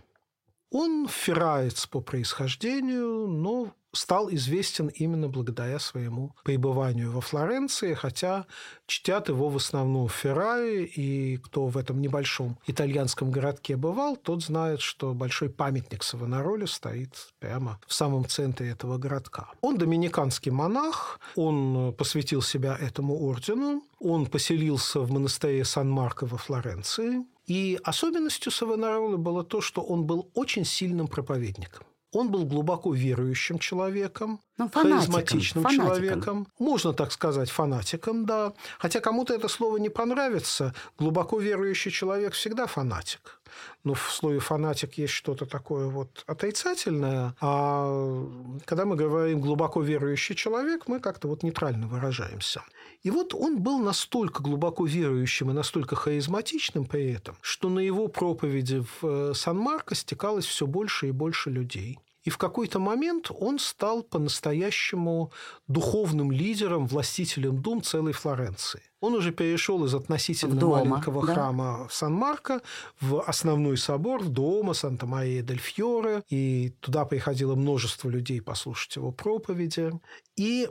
[0.71, 8.45] Он ферраец по происхождению, но стал известен именно благодаря своему пребыванию во Флоренции, хотя
[8.85, 14.43] чтят его в основном в Ферраре, и кто в этом небольшом итальянском городке бывал, тот
[14.43, 19.49] знает, что большой памятник Савонароле стоит прямо в самом центре этого городка.
[19.59, 27.25] Он доминиканский монах, он посвятил себя этому ордену, он поселился в монастыре Сан-Марко во Флоренции,
[27.51, 31.85] и особенностью Савонаролы было то, что он был очень сильным проповедником.
[32.13, 35.87] Он был глубоко верующим человеком, ну, фанатиком, харизматичным фанатиком.
[35.87, 36.47] человеком.
[36.59, 38.53] Можно так сказать, фанатиком, да.
[38.79, 40.73] Хотя кому-то это слово не понравится.
[40.97, 43.41] Глубоко верующий человек всегда фанатик.
[43.83, 47.35] Но в слове фанатик есть что-то такое вот отрицательное.
[47.41, 48.25] А
[48.65, 52.63] когда мы говорим глубоко верующий человек, мы как-то вот нейтрально выражаемся.
[53.03, 58.07] И вот он был настолько глубоко верующим и настолько харизматичным при этом, что на его
[58.07, 61.99] проповеди в э, Сан-Марко стекалось все больше и больше людей.
[62.23, 65.31] И в какой-то момент он стал по-настоящему
[65.67, 68.81] духовным лидером, властителем дум целой Флоренции.
[68.99, 71.33] Он уже перешел из относительно дома, маленького да?
[71.33, 72.61] храма в Сан-Марко
[72.99, 76.23] в основной собор, в дома Санта-Мария-дель-Фьоре.
[76.29, 79.91] И туда приходило множество людей послушать его проповеди.
[80.35, 80.69] И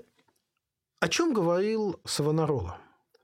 [1.01, 2.79] о чем говорил Савонарола?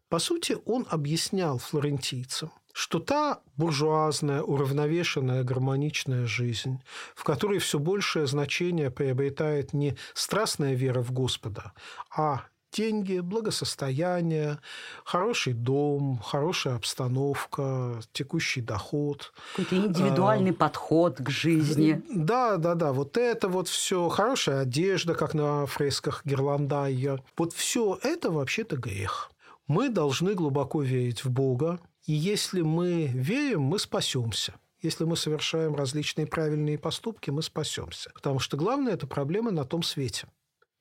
[0.08, 6.82] По сути, он объяснял флорентийцам, что та буржуазная, уравновешенная, гармоничная жизнь,
[7.14, 11.72] в которой все большее значение приобретает не страстная вера в Господа,
[12.14, 14.58] а деньги, благосостояние,
[15.06, 19.32] хороший дом, хорошая обстановка, текущий доход.
[19.52, 22.02] Какой-то индивидуальный а, подход к жизни.
[22.14, 22.92] Да, да, да.
[22.92, 24.10] Вот это вот все.
[24.10, 27.24] Хорошая одежда, как на фресках Герландайя.
[27.38, 29.30] Вот все это вообще-то грех.
[29.66, 31.80] Мы должны глубоко верить в Бога.
[32.06, 34.54] И если мы верим, мы спасемся.
[34.80, 38.10] Если мы совершаем различные правильные поступки, мы спасемся.
[38.14, 40.28] Потому что главное– это проблема на том свете.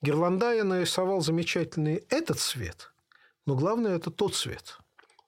[0.02, 2.92] Герландая нарисовал замечательный этот цвет,
[3.48, 4.78] но главное– это тот цвет.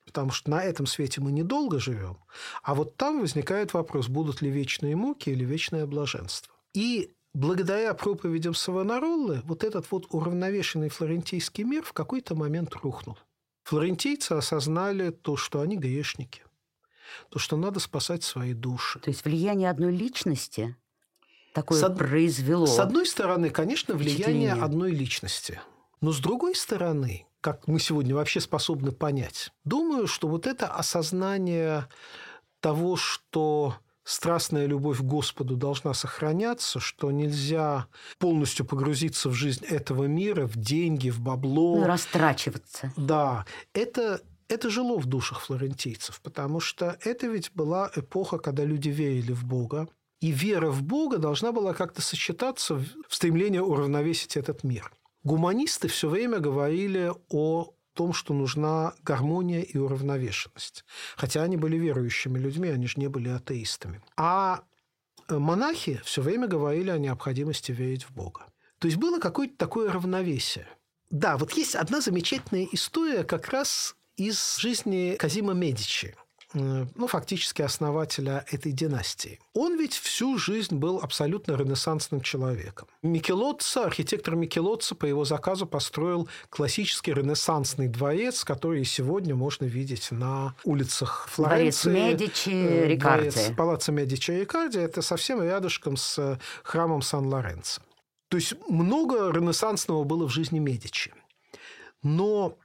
[0.06, 2.18] Потому что на этом свете мы недолго живем,
[2.62, 6.54] а вот там возникает вопрос, будут ли вечные муки или вечное блаженство.
[6.74, 13.18] И благодаря проповедям Савонароллы вот этот вот уравновешенный флорентийский мир в какой-то момент рухнул.
[13.68, 16.42] Флорентийцы осознали то, что они грешники,
[17.30, 19.00] то, что надо спасать свои души.
[19.00, 20.78] То есть влияние одной личности
[21.54, 22.66] такое с произвело?
[22.66, 25.60] С одной стороны, конечно, влияние одной личности.
[26.00, 31.90] Но с другой стороны, как мы сегодня вообще способны понять, думаю, что вот это осознание
[32.62, 33.76] того, что
[34.08, 40.56] страстная любовь к Господу должна сохраняться, что нельзя полностью погрузиться в жизнь этого мира, в
[40.56, 41.78] деньги, в бабло.
[41.78, 42.94] Ну, растрачиваться.
[42.96, 48.88] Да, это это жило в душах флорентийцев, потому что это ведь была эпоха, когда люди
[48.88, 49.90] верили в Бога,
[50.22, 54.90] и вера в Бога должна была как-то сочетаться в стремлении уравновесить этот мир.
[55.24, 60.86] Гуманисты все время говорили о том, что нужна гармония и уравновешенность.
[61.16, 64.02] Хотя они были верующими людьми, они же не были атеистами.
[64.16, 64.64] А
[65.28, 68.46] монахи все время говорили о необходимости верить в Бога.
[68.80, 70.68] То есть было какое-то такое равновесие.
[71.10, 76.16] Да, вот есть одна замечательная история как раз из жизни Казима Медичи–
[76.58, 79.40] ну, фактически основателя этой династии.
[79.54, 82.88] Он ведь всю жизнь был абсолютно ренессансным человеком.
[83.02, 90.56] Микелотца, архитектор Микелотца по его заказу построил классический ренессансный дворец, который сегодня можно видеть на
[90.64, 91.90] улицах Флоренции.
[91.90, 93.30] Дворец Медичи, э, Рикарди.
[93.30, 94.80] Дворец Палаццо Медичи Рикарди.
[94.80, 97.82] Это совсем рядышком с храмом Сан-Лоренцо.
[98.30, 101.14] То есть много ренессансного было в жизни Медичи.
[102.04, 102.58] Но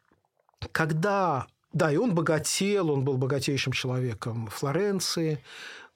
[0.72, 5.42] когда да, и он богател, он был богатейшим человеком Флоренции,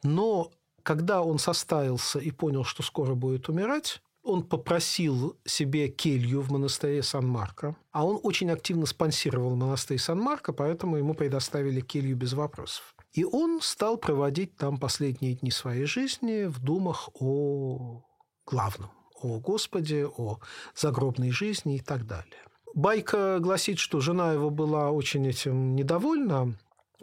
[0.03, 0.51] но
[0.83, 7.03] когда он составился и понял, что скоро будет умирать, Он попросил себе келью в монастыре
[7.03, 12.95] Сан-Марко, а он очень активно спонсировал монастырь Сан-Марко, поэтому ему предоставили келью без вопросов.
[13.13, 18.03] И он стал проводить там последние дни своей жизни в думах о
[18.47, 18.91] главном,
[19.23, 20.39] о Господе, о
[20.75, 22.46] загробной жизни и так далее.
[22.77, 26.55] Байка гласит, что жена его была очень этим недовольна,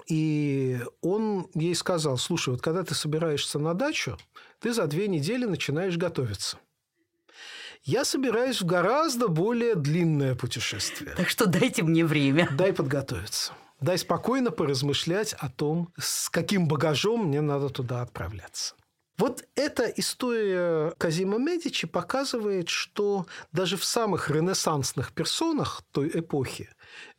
[0.07, 4.15] и он ей сказал, слушай, вот когда ты собираешься на дачу,
[4.59, 6.59] ты за две недели начинаешь готовиться.
[7.81, 11.15] Я собираюсь в гораздо более длинное путешествие.
[11.15, 12.47] Так что дайте мне время.
[12.51, 13.53] Дай подготовиться.
[13.81, 18.75] Дай спокойно поразмышлять о том, с каким багажом мне надо туда отправляться.
[19.17, 26.69] Вот эта история Казима Медичи показывает, что даже в самых ренессансных персонах той эпохи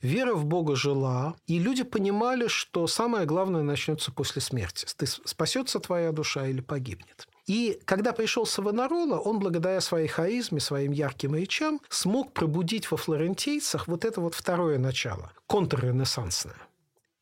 [0.01, 4.87] вера в Бога жила, и люди понимали, что самое главное начнется после смерти.
[4.97, 7.29] Ты спасется твоя душа или погибнет.
[7.47, 13.87] И когда пришел Савонарола, он благодаря своей харизме, своим ярким речам смог пробудить во флорентийцах
[13.87, 16.57] вот это вот второе начало, контрренессансное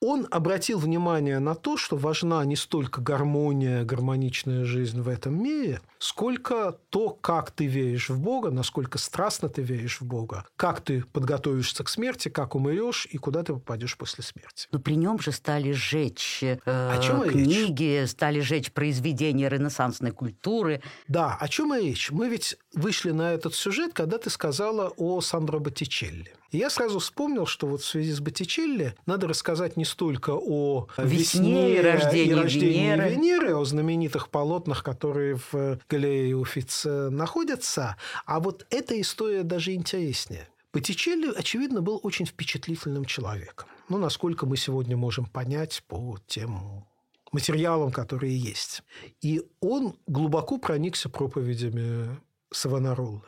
[0.03, 5.81] он обратил внимание на то, что важна не столько гармония, гармоничная жизнь в этом мире,
[5.99, 11.05] сколько то, как ты веришь в Бога, насколько страстно ты веришь в Бога, как ты
[11.13, 14.67] подготовишься к смерти, как умрешь и куда ты попадешь после смерти.
[14.73, 18.11] Но при нем же стали сжечь э, о чем книги, речь?
[18.11, 20.83] стали сжечь произведения ренессансной культуры.
[21.07, 22.11] Да, о чем и речь?
[22.11, 26.35] Мы ведь вышли на этот сюжет, когда ты сказала о Сандро Боттичелли.
[26.53, 30.87] И я сразу вспомнил, что вот в связи с Боттичелли надо рассказать не столько о
[30.99, 33.11] весне, весне и рождении, и рождении Венеры.
[33.11, 37.97] Венеры, о знаменитых полотнах, которые в галерее Уфиц находятся,
[38.27, 40.47] а вот эта история даже интереснее.
[40.75, 43.69] Боттичелли, очевидно, был очень впечатлительным человеком.
[43.89, 46.85] Ну, насколько мы сегодня можем понять по тем
[47.31, 48.83] материалам, которые есть.
[49.23, 53.23] И он глубоко проникся проповедями Савонаролы.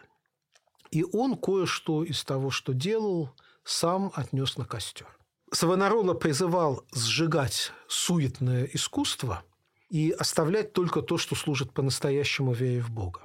[0.95, 3.31] И он кое-что из того, что делал,
[3.65, 5.09] сам отнес на костер.
[5.51, 9.43] Савонарола призывал сжигать суетное искусство
[9.91, 13.23] и оставлять только то, что служит по-настоящему вере в Бога.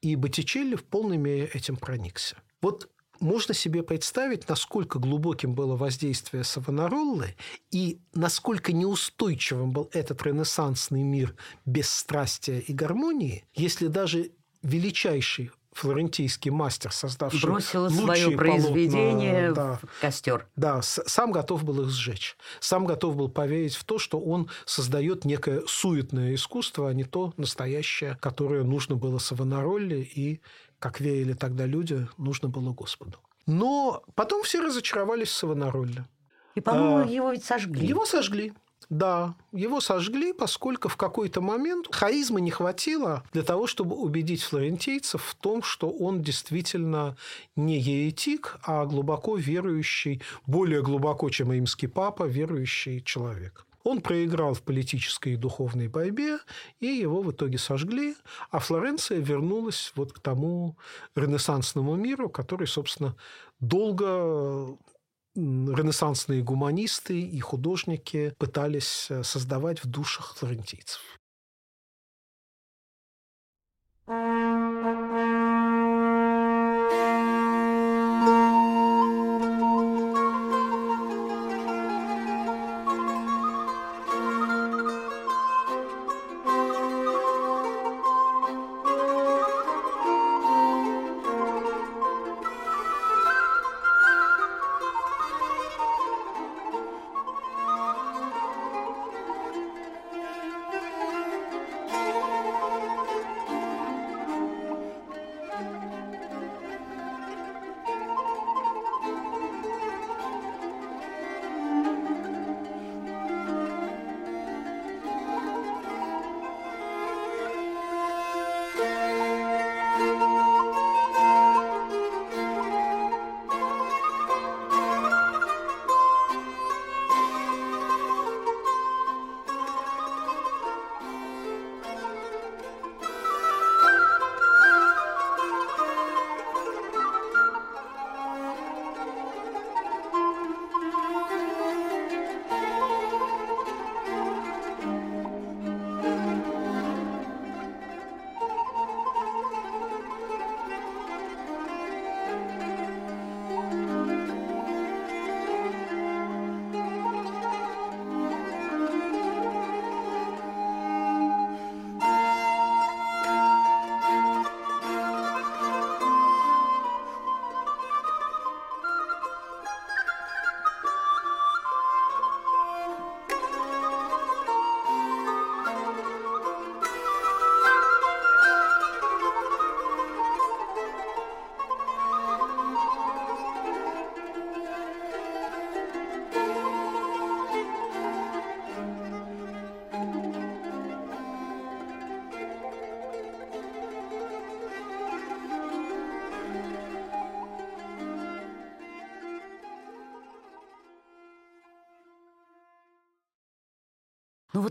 [0.00, 2.38] И Боттичелли в полной мере этим проникся.
[2.62, 2.88] Вот
[3.20, 7.36] можно себе представить, насколько глубоким было воздействие Савонароллы
[7.70, 11.36] и насколько неустойчивым был этот ренессансный мир
[11.66, 14.30] бесстрастия и гармонии, если даже
[14.62, 20.46] величайший флорентийский мастер, создавший Бросил свое произведение полотна, в костер.
[20.56, 22.36] Да, сам готов был их сжечь.
[22.60, 27.34] Сам готов был поверить в то, что он создает некое суетное искусство, а не то
[27.36, 30.40] настоящее, которое нужно было Савонаролле и,
[30.78, 33.18] как верили тогда люди, нужно было Господу.
[33.46, 36.06] Но потом все разочаровались в Савонаролле.
[36.54, 37.86] И, по-моему, а, его ведь сожгли.
[37.86, 38.54] Его сожгли.
[38.90, 45.22] Да, его сожгли, поскольку в какой-то момент харизмы не хватило для того, чтобы убедить флорентийцев
[45.22, 47.16] в том, что он действительно
[47.56, 53.66] не еретик, а глубоко верующий, более глубоко, чем римский папа, верующий человек.
[53.84, 56.38] Он проиграл в политической и духовной борьбе,
[56.80, 58.16] и его в итоге сожгли,
[58.50, 60.76] а Флоренция вернулась вот к тому
[61.14, 63.14] ренессансному миру, который, собственно,
[63.60, 64.74] долго
[65.34, 71.00] ренессансные гуманисты и художники пытались э, создавать в душах флорентийцев.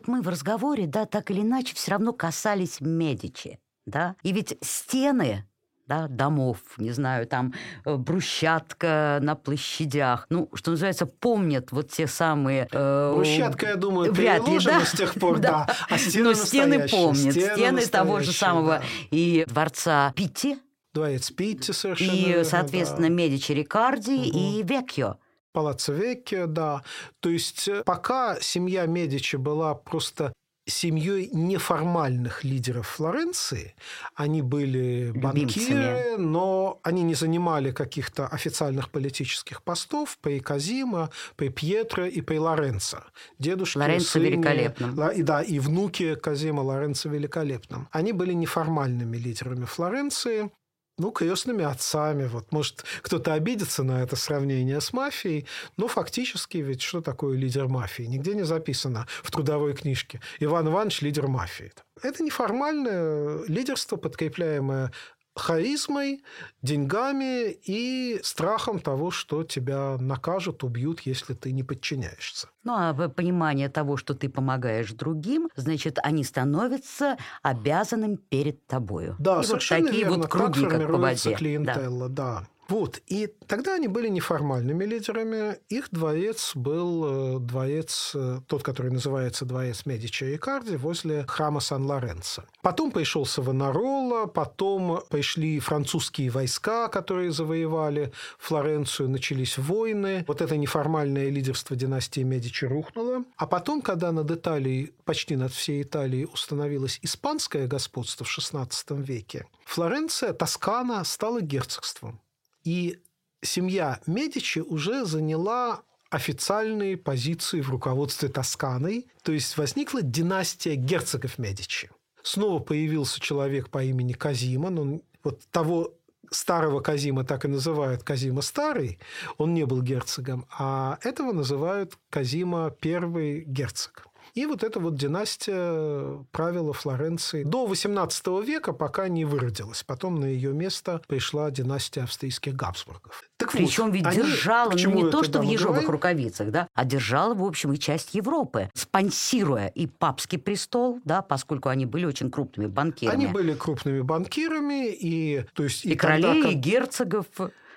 [0.03, 4.57] Вот мы в разговоре, да, так или иначе, все равно касались Медичи, да, и ведь
[4.61, 5.45] стены
[5.85, 10.27] да, домов, не знаю, там э, брусчатка на площадях.
[10.29, 12.69] Ну, что называется, помнят вот те самые...
[12.71, 14.85] Э, брусчатка, я думаю, вряд ли, да?
[14.85, 15.65] с тех пор, да.
[15.67, 15.75] да.
[15.89, 17.33] А стены Но стены помнят.
[17.33, 18.83] Стены, стены того же самого да.
[19.11, 20.57] и дворца Питти.
[20.93, 23.13] Дворец Питти совершенно И, верно, соответственно, да.
[23.13, 24.39] Медичи Рикарди угу.
[24.39, 25.17] и Векьо.
[25.53, 26.83] Палаццо Веккио, да.
[27.19, 30.33] То есть э, пока семья Медичи была просто
[30.65, 33.75] семьей неформальных лидеров Флоренции.
[34.15, 42.05] Они были банкиры, но они не занимали каких-то официальных политических постов при Казима, при Пьетро
[42.05, 43.03] и при Лоренцо.
[43.39, 45.11] Дедушки, Лоренцо сыне, Великолепным.
[45.11, 47.89] И, да, и внуки Казима Лоренцо Великолепным.
[47.91, 50.49] Они были неформальными лидерами Флоренции
[50.97, 52.25] ну, крестными отцами.
[52.25, 55.45] Вот, может, кто-то обидится на это сравнение с мафией,
[55.77, 58.03] но фактически ведь что такое лидер мафии?
[58.03, 60.21] Нигде не записано в трудовой книжке.
[60.39, 61.71] Иван Иванович– лидер мафии.
[62.01, 64.91] Это неформальное лидерство, подкрепляемое
[65.35, 66.23] харизмой,
[66.61, 72.49] деньгами и страхом того, что тебя накажут, убьют, если ты не подчиняешься.
[72.63, 79.15] Ну, а понимание того, что ты помогаешь другим, значит, они становятся обязанным перед тобою.
[79.19, 80.17] Да, и совершенно вот такие верно.
[80.17, 81.35] вот круги, так как по воде.
[81.35, 82.39] клиентелла, да.
[82.41, 82.47] да.
[82.69, 83.01] Вот.
[83.07, 85.57] И тогда они были неформальными лидерами.
[85.69, 91.59] Их дворец был э, дворец, э, тот, который называется дворец Медичи и Карди, возле храма
[91.59, 92.43] Сан-Лоренцо.
[92.61, 100.23] Потом пришел Савонарола, потом пришли французские войска, которые завоевали Флоренцию, начались войны.
[100.27, 103.23] Вот это неформальное лидерство династии Медичи рухнуло.
[103.37, 109.45] А потом, когда над Италией, почти над всей Италией установилось испанское господство в XVI веке,
[109.65, 112.19] Флоренция, Тоскана стала герцогством.
[112.63, 112.99] И
[113.41, 121.89] семья Медичи уже заняла официальные позиции в руководстве Тосканой, то есть возникла династия герцогов Медичи.
[122.21, 125.93] Снова появился человек по имени Казима, но вот того
[126.31, 128.99] старого Казима так и называют Казима Старый,
[129.37, 134.07] он не был герцогом, а этого называют Казима Первый герцог.
[134.33, 139.83] И вот эта вот династия правила Флоренции до XVIII века, пока не выродилась.
[139.83, 143.23] Потом на ее место пришла династия австрийских Габсбургов.
[143.37, 145.91] Так Причем вот, ведь они, держала ну, не то, что в ежовых говорим?
[145.91, 151.69] рукавицах, да, а держала, в общем, и часть Европы, спонсируя и папский престол, да, поскольку
[151.69, 153.15] они были очень крупными банкирами.
[153.15, 157.27] Они были крупными банкирами, и, то есть, и, и королей, когда, и герцогов.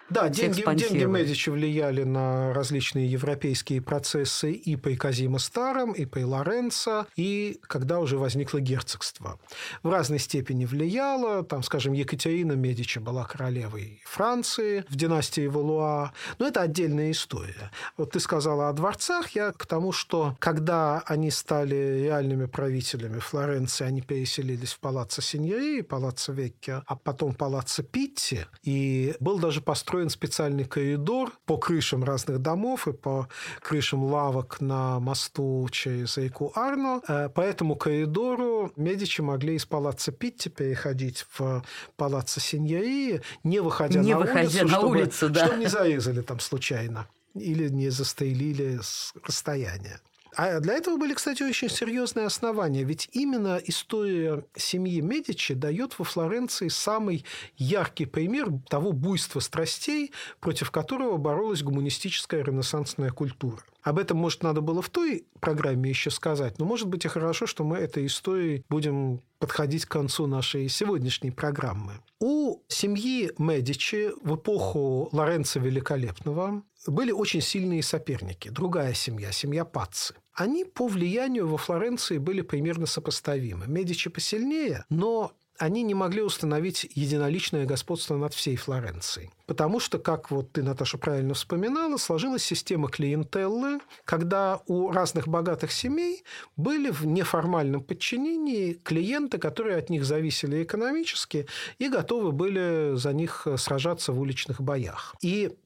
[0.08, 6.22] Да, деньги, деньги Медичи влияли на различные европейские процессы и при Казима Старом, и при
[6.22, 9.40] Лоренцо, и когда уже возникло герцогство.
[9.82, 11.42] В разной степени влияло.
[11.44, 16.12] Там, скажем, Екатерина Медичи была королевой Франции в династии Валуа.
[16.38, 17.70] Но это отдельная история.
[17.96, 19.30] Вот ты сказала о дворцах.
[19.30, 25.80] Я к тому, что когда они стали реальными правителями Флоренции, они переселились в палаццо Синьери,
[25.80, 28.46] палаццо Веккио, а потом палаццо Питти.
[28.62, 33.28] И был даже построен построен специальный коридор по крышам разных домов и по
[33.62, 37.00] крышам лавок на мосту через реку Арно.
[37.08, 41.62] Э, по этому коридору Медичи могли из палаца Питти переходить в
[41.96, 45.46] палаццо Синьории, не выходя не на выходя улицу, на чтобы, улицу да.
[45.46, 50.00] чтобы не зарезали там случайно или не застрелили с расстояния.
[50.36, 52.84] А для этого были, кстати, очень серьезные основания.
[52.84, 57.24] Ведь именно история семьи Медичи дает во Флоренции самый
[57.56, 63.62] яркий пример того буйства страстей, против которого боролась гуманистическая ренессансная культура.
[63.82, 67.46] Об этом, может, надо было в той программе еще сказать, но, может быть, и хорошо,
[67.46, 71.92] что мы этой историей будем подходить к концу нашей сегодняшней программы.
[72.20, 78.48] У семьи Медичи в эпоху Лоренца Великолепного были очень сильные соперники.
[78.48, 80.14] Другая семья, семья Пацци.
[80.36, 83.66] Они по влиянию во Флоренции были примерно сопоставимы.
[83.66, 89.30] Медичи посильнее, но они не могли установить единоличное господство над всей Флоренцией.
[89.46, 95.72] Потому что, как вот ты, Наташа, правильно вспоминала, сложилась система клиентеллы, когда у разных богатых
[95.72, 96.24] семей
[96.56, 101.46] были в неформальном подчинении клиенты, которые от них зависели экономически
[101.78, 105.14] и готовы были за них сражаться в уличных боях.
[105.22, 105.56] И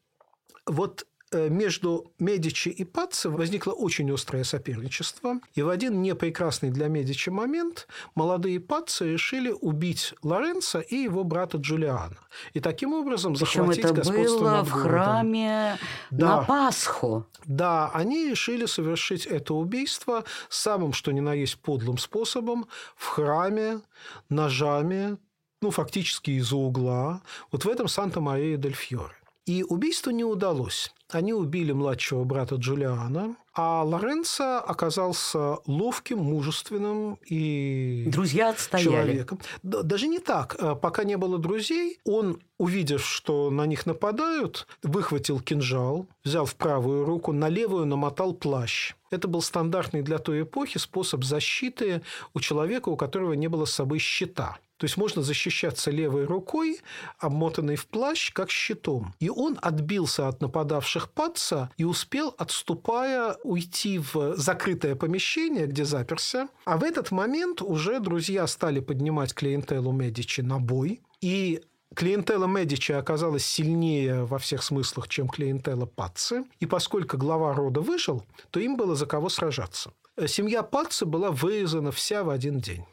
[0.66, 5.40] вот между Медичи и Пацци возникло очень острое соперничество.
[5.54, 11.58] И в один непрекрасный для Медичи момент молодые Пацци решили убить Лоренцо и его брата
[11.58, 12.18] Джулиана.
[12.52, 15.78] И таким образом Причем захватить это господство было над в храме
[16.10, 16.26] да.
[16.26, 17.26] на Пасху.
[17.44, 22.66] Да, они решили совершить это убийство самым, что ни на есть, подлым способом
[22.96, 23.80] в храме,
[24.28, 25.16] ножами,
[25.60, 27.22] ну, фактически из-за угла,
[27.52, 29.19] вот в этом Санта-Мария-дель-Фьоре.
[29.46, 30.92] И убийство не удалось.
[31.08, 38.84] Они убили младшего брата Джулиана, а Лоренцо оказался ловким, мужественным и Друзья отстояли.
[38.84, 39.40] человеком.
[39.62, 40.54] Даже не так.
[40.58, 46.54] Э, пока не было друзей, он, увидев, что на них нападают, выхватил кинжал, взял в
[46.54, 48.94] правую руку, на левую намотал плащ.
[49.10, 52.02] Это был стандартный для той эпохи способ защиты
[52.34, 54.58] у человека, у которого не было с собой щита.
[54.80, 56.80] То есть можно защищаться левой рукой,
[57.18, 59.14] обмотанной в плащ, как щитом.
[59.20, 66.48] И он отбился от нападавших паца и успел, отступая, уйти в закрытое помещение, где заперся.
[66.64, 71.02] А в этот момент уже друзья стали поднимать клиентелу Медичи на бой.
[71.20, 71.60] И
[71.94, 76.44] Клиентела Медичи оказалась сильнее во всех смыслах, чем клиентела Пацци.
[76.58, 79.92] И поскольку глава рода вышел, то им было за кого сражаться.
[80.26, 82.86] Семья Пацци была вырезана вся в один день.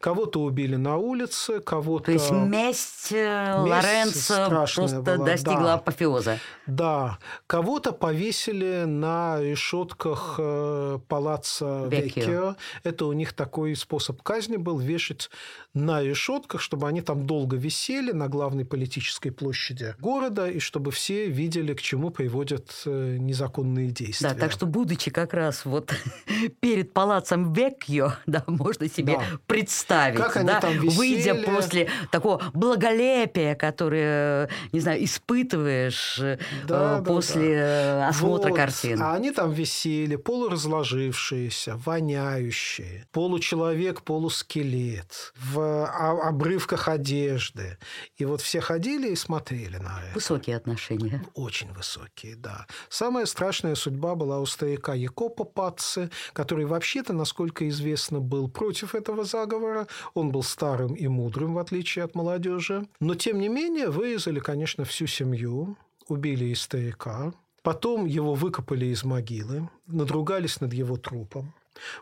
[0.00, 2.06] Кого-то убили на улице, кого-то...
[2.06, 5.26] То есть месть, э, месть Лоренцо просто была.
[5.26, 5.74] достигла да.
[5.74, 6.38] апофеоза.
[6.66, 7.18] Да.
[7.46, 12.56] Кого-то повесили на решетках э, палаца Веккио.
[12.82, 15.30] Это у них такой способ казни был– вешать
[15.72, 21.28] на решетках, чтобы они там долго висели на главной политической площади города, и чтобы все
[21.28, 24.30] видели, к чему приводят э, незаконные действия.
[24.30, 25.94] Да, так что, будучи как раз вот
[26.60, 30.96] перед палацем Веккио, да, можно себе да представить, как они да, там висели.
[30.96, 38.08] выйдя после такого благолепия, которое, не знаю, испытываешь э, да, после да, да.
[38.08, 38.56] осмотра вот.
[38.56, 39.02] картин.
[39.02, 47.78] А они там висели, полуразложившиеся, воняющие, получеловек, полускелет, в обрывках одежды.
[48.16, 50.14] И вот все ходили и смотрели на это.
[50.14, 51.22] Высокие отношения.
[51.34, 52.66] Очень высокие, да.
[52.88, 59.24] Самая страшная судьба была у старика Якопа Патце, который вообще-то, насколько известно, был против этого
[59.30, 59.86] заговора.
[60.14, 62.86] Он был старым и мудрым, в отличие от молодежи.
[63.00, 65.76] Но, тем не менее, вырезали, конечно, всю семью,
[66.08, 67.32] убили и старика.
[67.62, 71.52] Потом его выкопали из могилы, надругались над его трупом,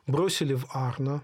[0.06, 1.22] бросили в Арно,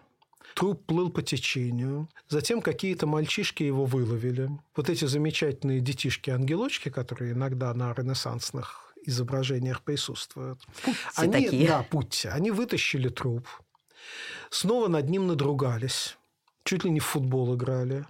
[0.55, 2.09] Труп плыл по течению.
[2.29, 4.51] Затем какие-то мальчишки его выловили.
[4.77, 10.61] Вот эти замечательные детишки-ангелочки, которые иногда на ренессансных изображениях присутствуют.
[10.85, 11.69] Путти они, такие.
[11.69, 12.29] Да, путти.
[12.29, 13.49] Они вытащили труп,
[14.55, 16.17] снова над ним надругались,
[16.65, 18.07] чуть ли не в футбол играли.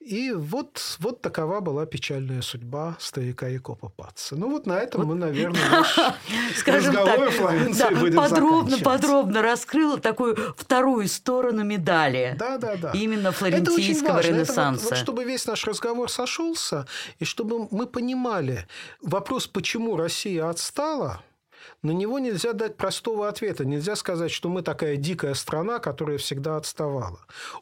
[0.00, 4.36] И вот, вот такова была печальная судьба старика Якопа Паца.
[4.36, 5.08] Ну вот на этом вот.
[5.08, 5.98] мы, наверное, наш
[6.56, 12.36] Скажем разговор так, о Флоренции да, будем подробно, подробно раскрыла такую вторую сторону медали.
[12.38, 12.92] Да, да, да.
[12.92, 14.60] Именно флорентийского ренессанса.
[14.60, 16.86] Это вот, вот, чтобы весь наш разговор сошелся,
[17.18, 18.66] и чтобы мы понимали
[19.02, 21.22] вопрос, почему Россия отстала–
[21.82, 23.64] на него нельзя дать простого ответа.
[23.64, 27.20] Нельзя сказать, что мы такая дикая страна, которая всегда отставала.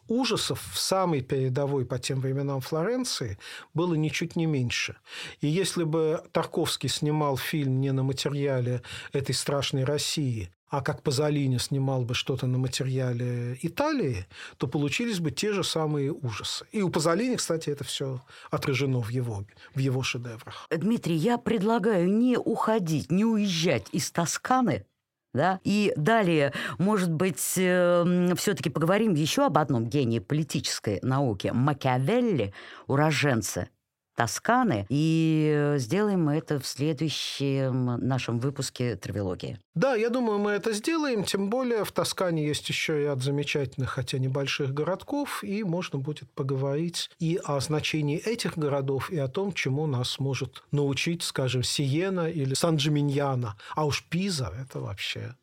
[0.08, 3.38] Ужасов в самой передовой по тем временам Флоренции
[3.74, 4.96] было ничуть не меньше.
[5.40, 8.82] И если бы Тарковский снимал фильм не на материале
[9.12, 15.30] этой страшной России, а как Пазолини снимал бы что-то на материале Италии, то получились бы
[15.30, 16.66] те же самые ужасы.
[16.72, 19.44] И у Пазолини, кстати, это все отражено в его,
[19.74, 20.66] в его шедеврах.
[20.70, 24.86] Дмитрий, я предлагаю не уходить, не уезжать из Тосканы,
[25.32, 25.60] да?
[25.64, 32.52] И далее, может быть, э, все-таки поговорим еще об одном гении политической науки– Макиавелли,
[32.86, 33.68] уроженце
[34.16, 34.86] Тосканы.
[34.88, 39.60] И сделаем мы это в следующем нашем выпуске «Травелогии».
[39.74, 41.22] Да, я думаю, мы это сделаем.
[41.22, 47.10] Тем более в Тоскане есть еще от замечательных, хотя небольших городков, и можно будет поговорить
[47.20, 52.54] и о значении этих городов, и о том, чему нас может научить, скажем, Сиена или
[52.54, 53.56] Сан-Джиминьяно.
[53.74, 55.36] А уж Пиза– это вообще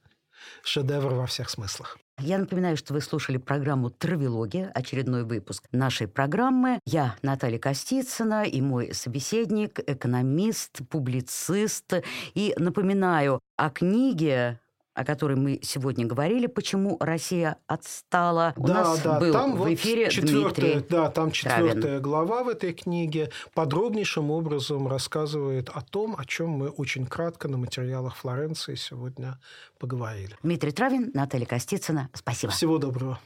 [0.63, 1.97] шедевр во всех смыслах.
[2.25, 6.79] Я напоминаю, что вы слушали программу «Травилогия», очередной выпуск нашей программы.
[6.85, 11.95] Я Наталья Костицына и мой собеседник, экономист, публицист.
[12.33, 14.61] И напоминаю о книге
[14.93, 18.53] о которой мы сегодня говорили, почему Россия отстала.
[18.55, 22.49] У да, нас да, был там в эфире вот Дмитрий Да, там четвертая глава в
[22.49, 28.75] этой книге подробнейшим образом рассказывает о том, о чем мы очень кратко на материалах Флоренции
[28.75, 29.39] сегодня
[29.79, 30.37] поговорили.
[30.43, 32.09] Дмитрий Травин, Наталья Костицына.
[32.13, 32.51] Спасибо.
[32.53, 33.19] Всего доброго.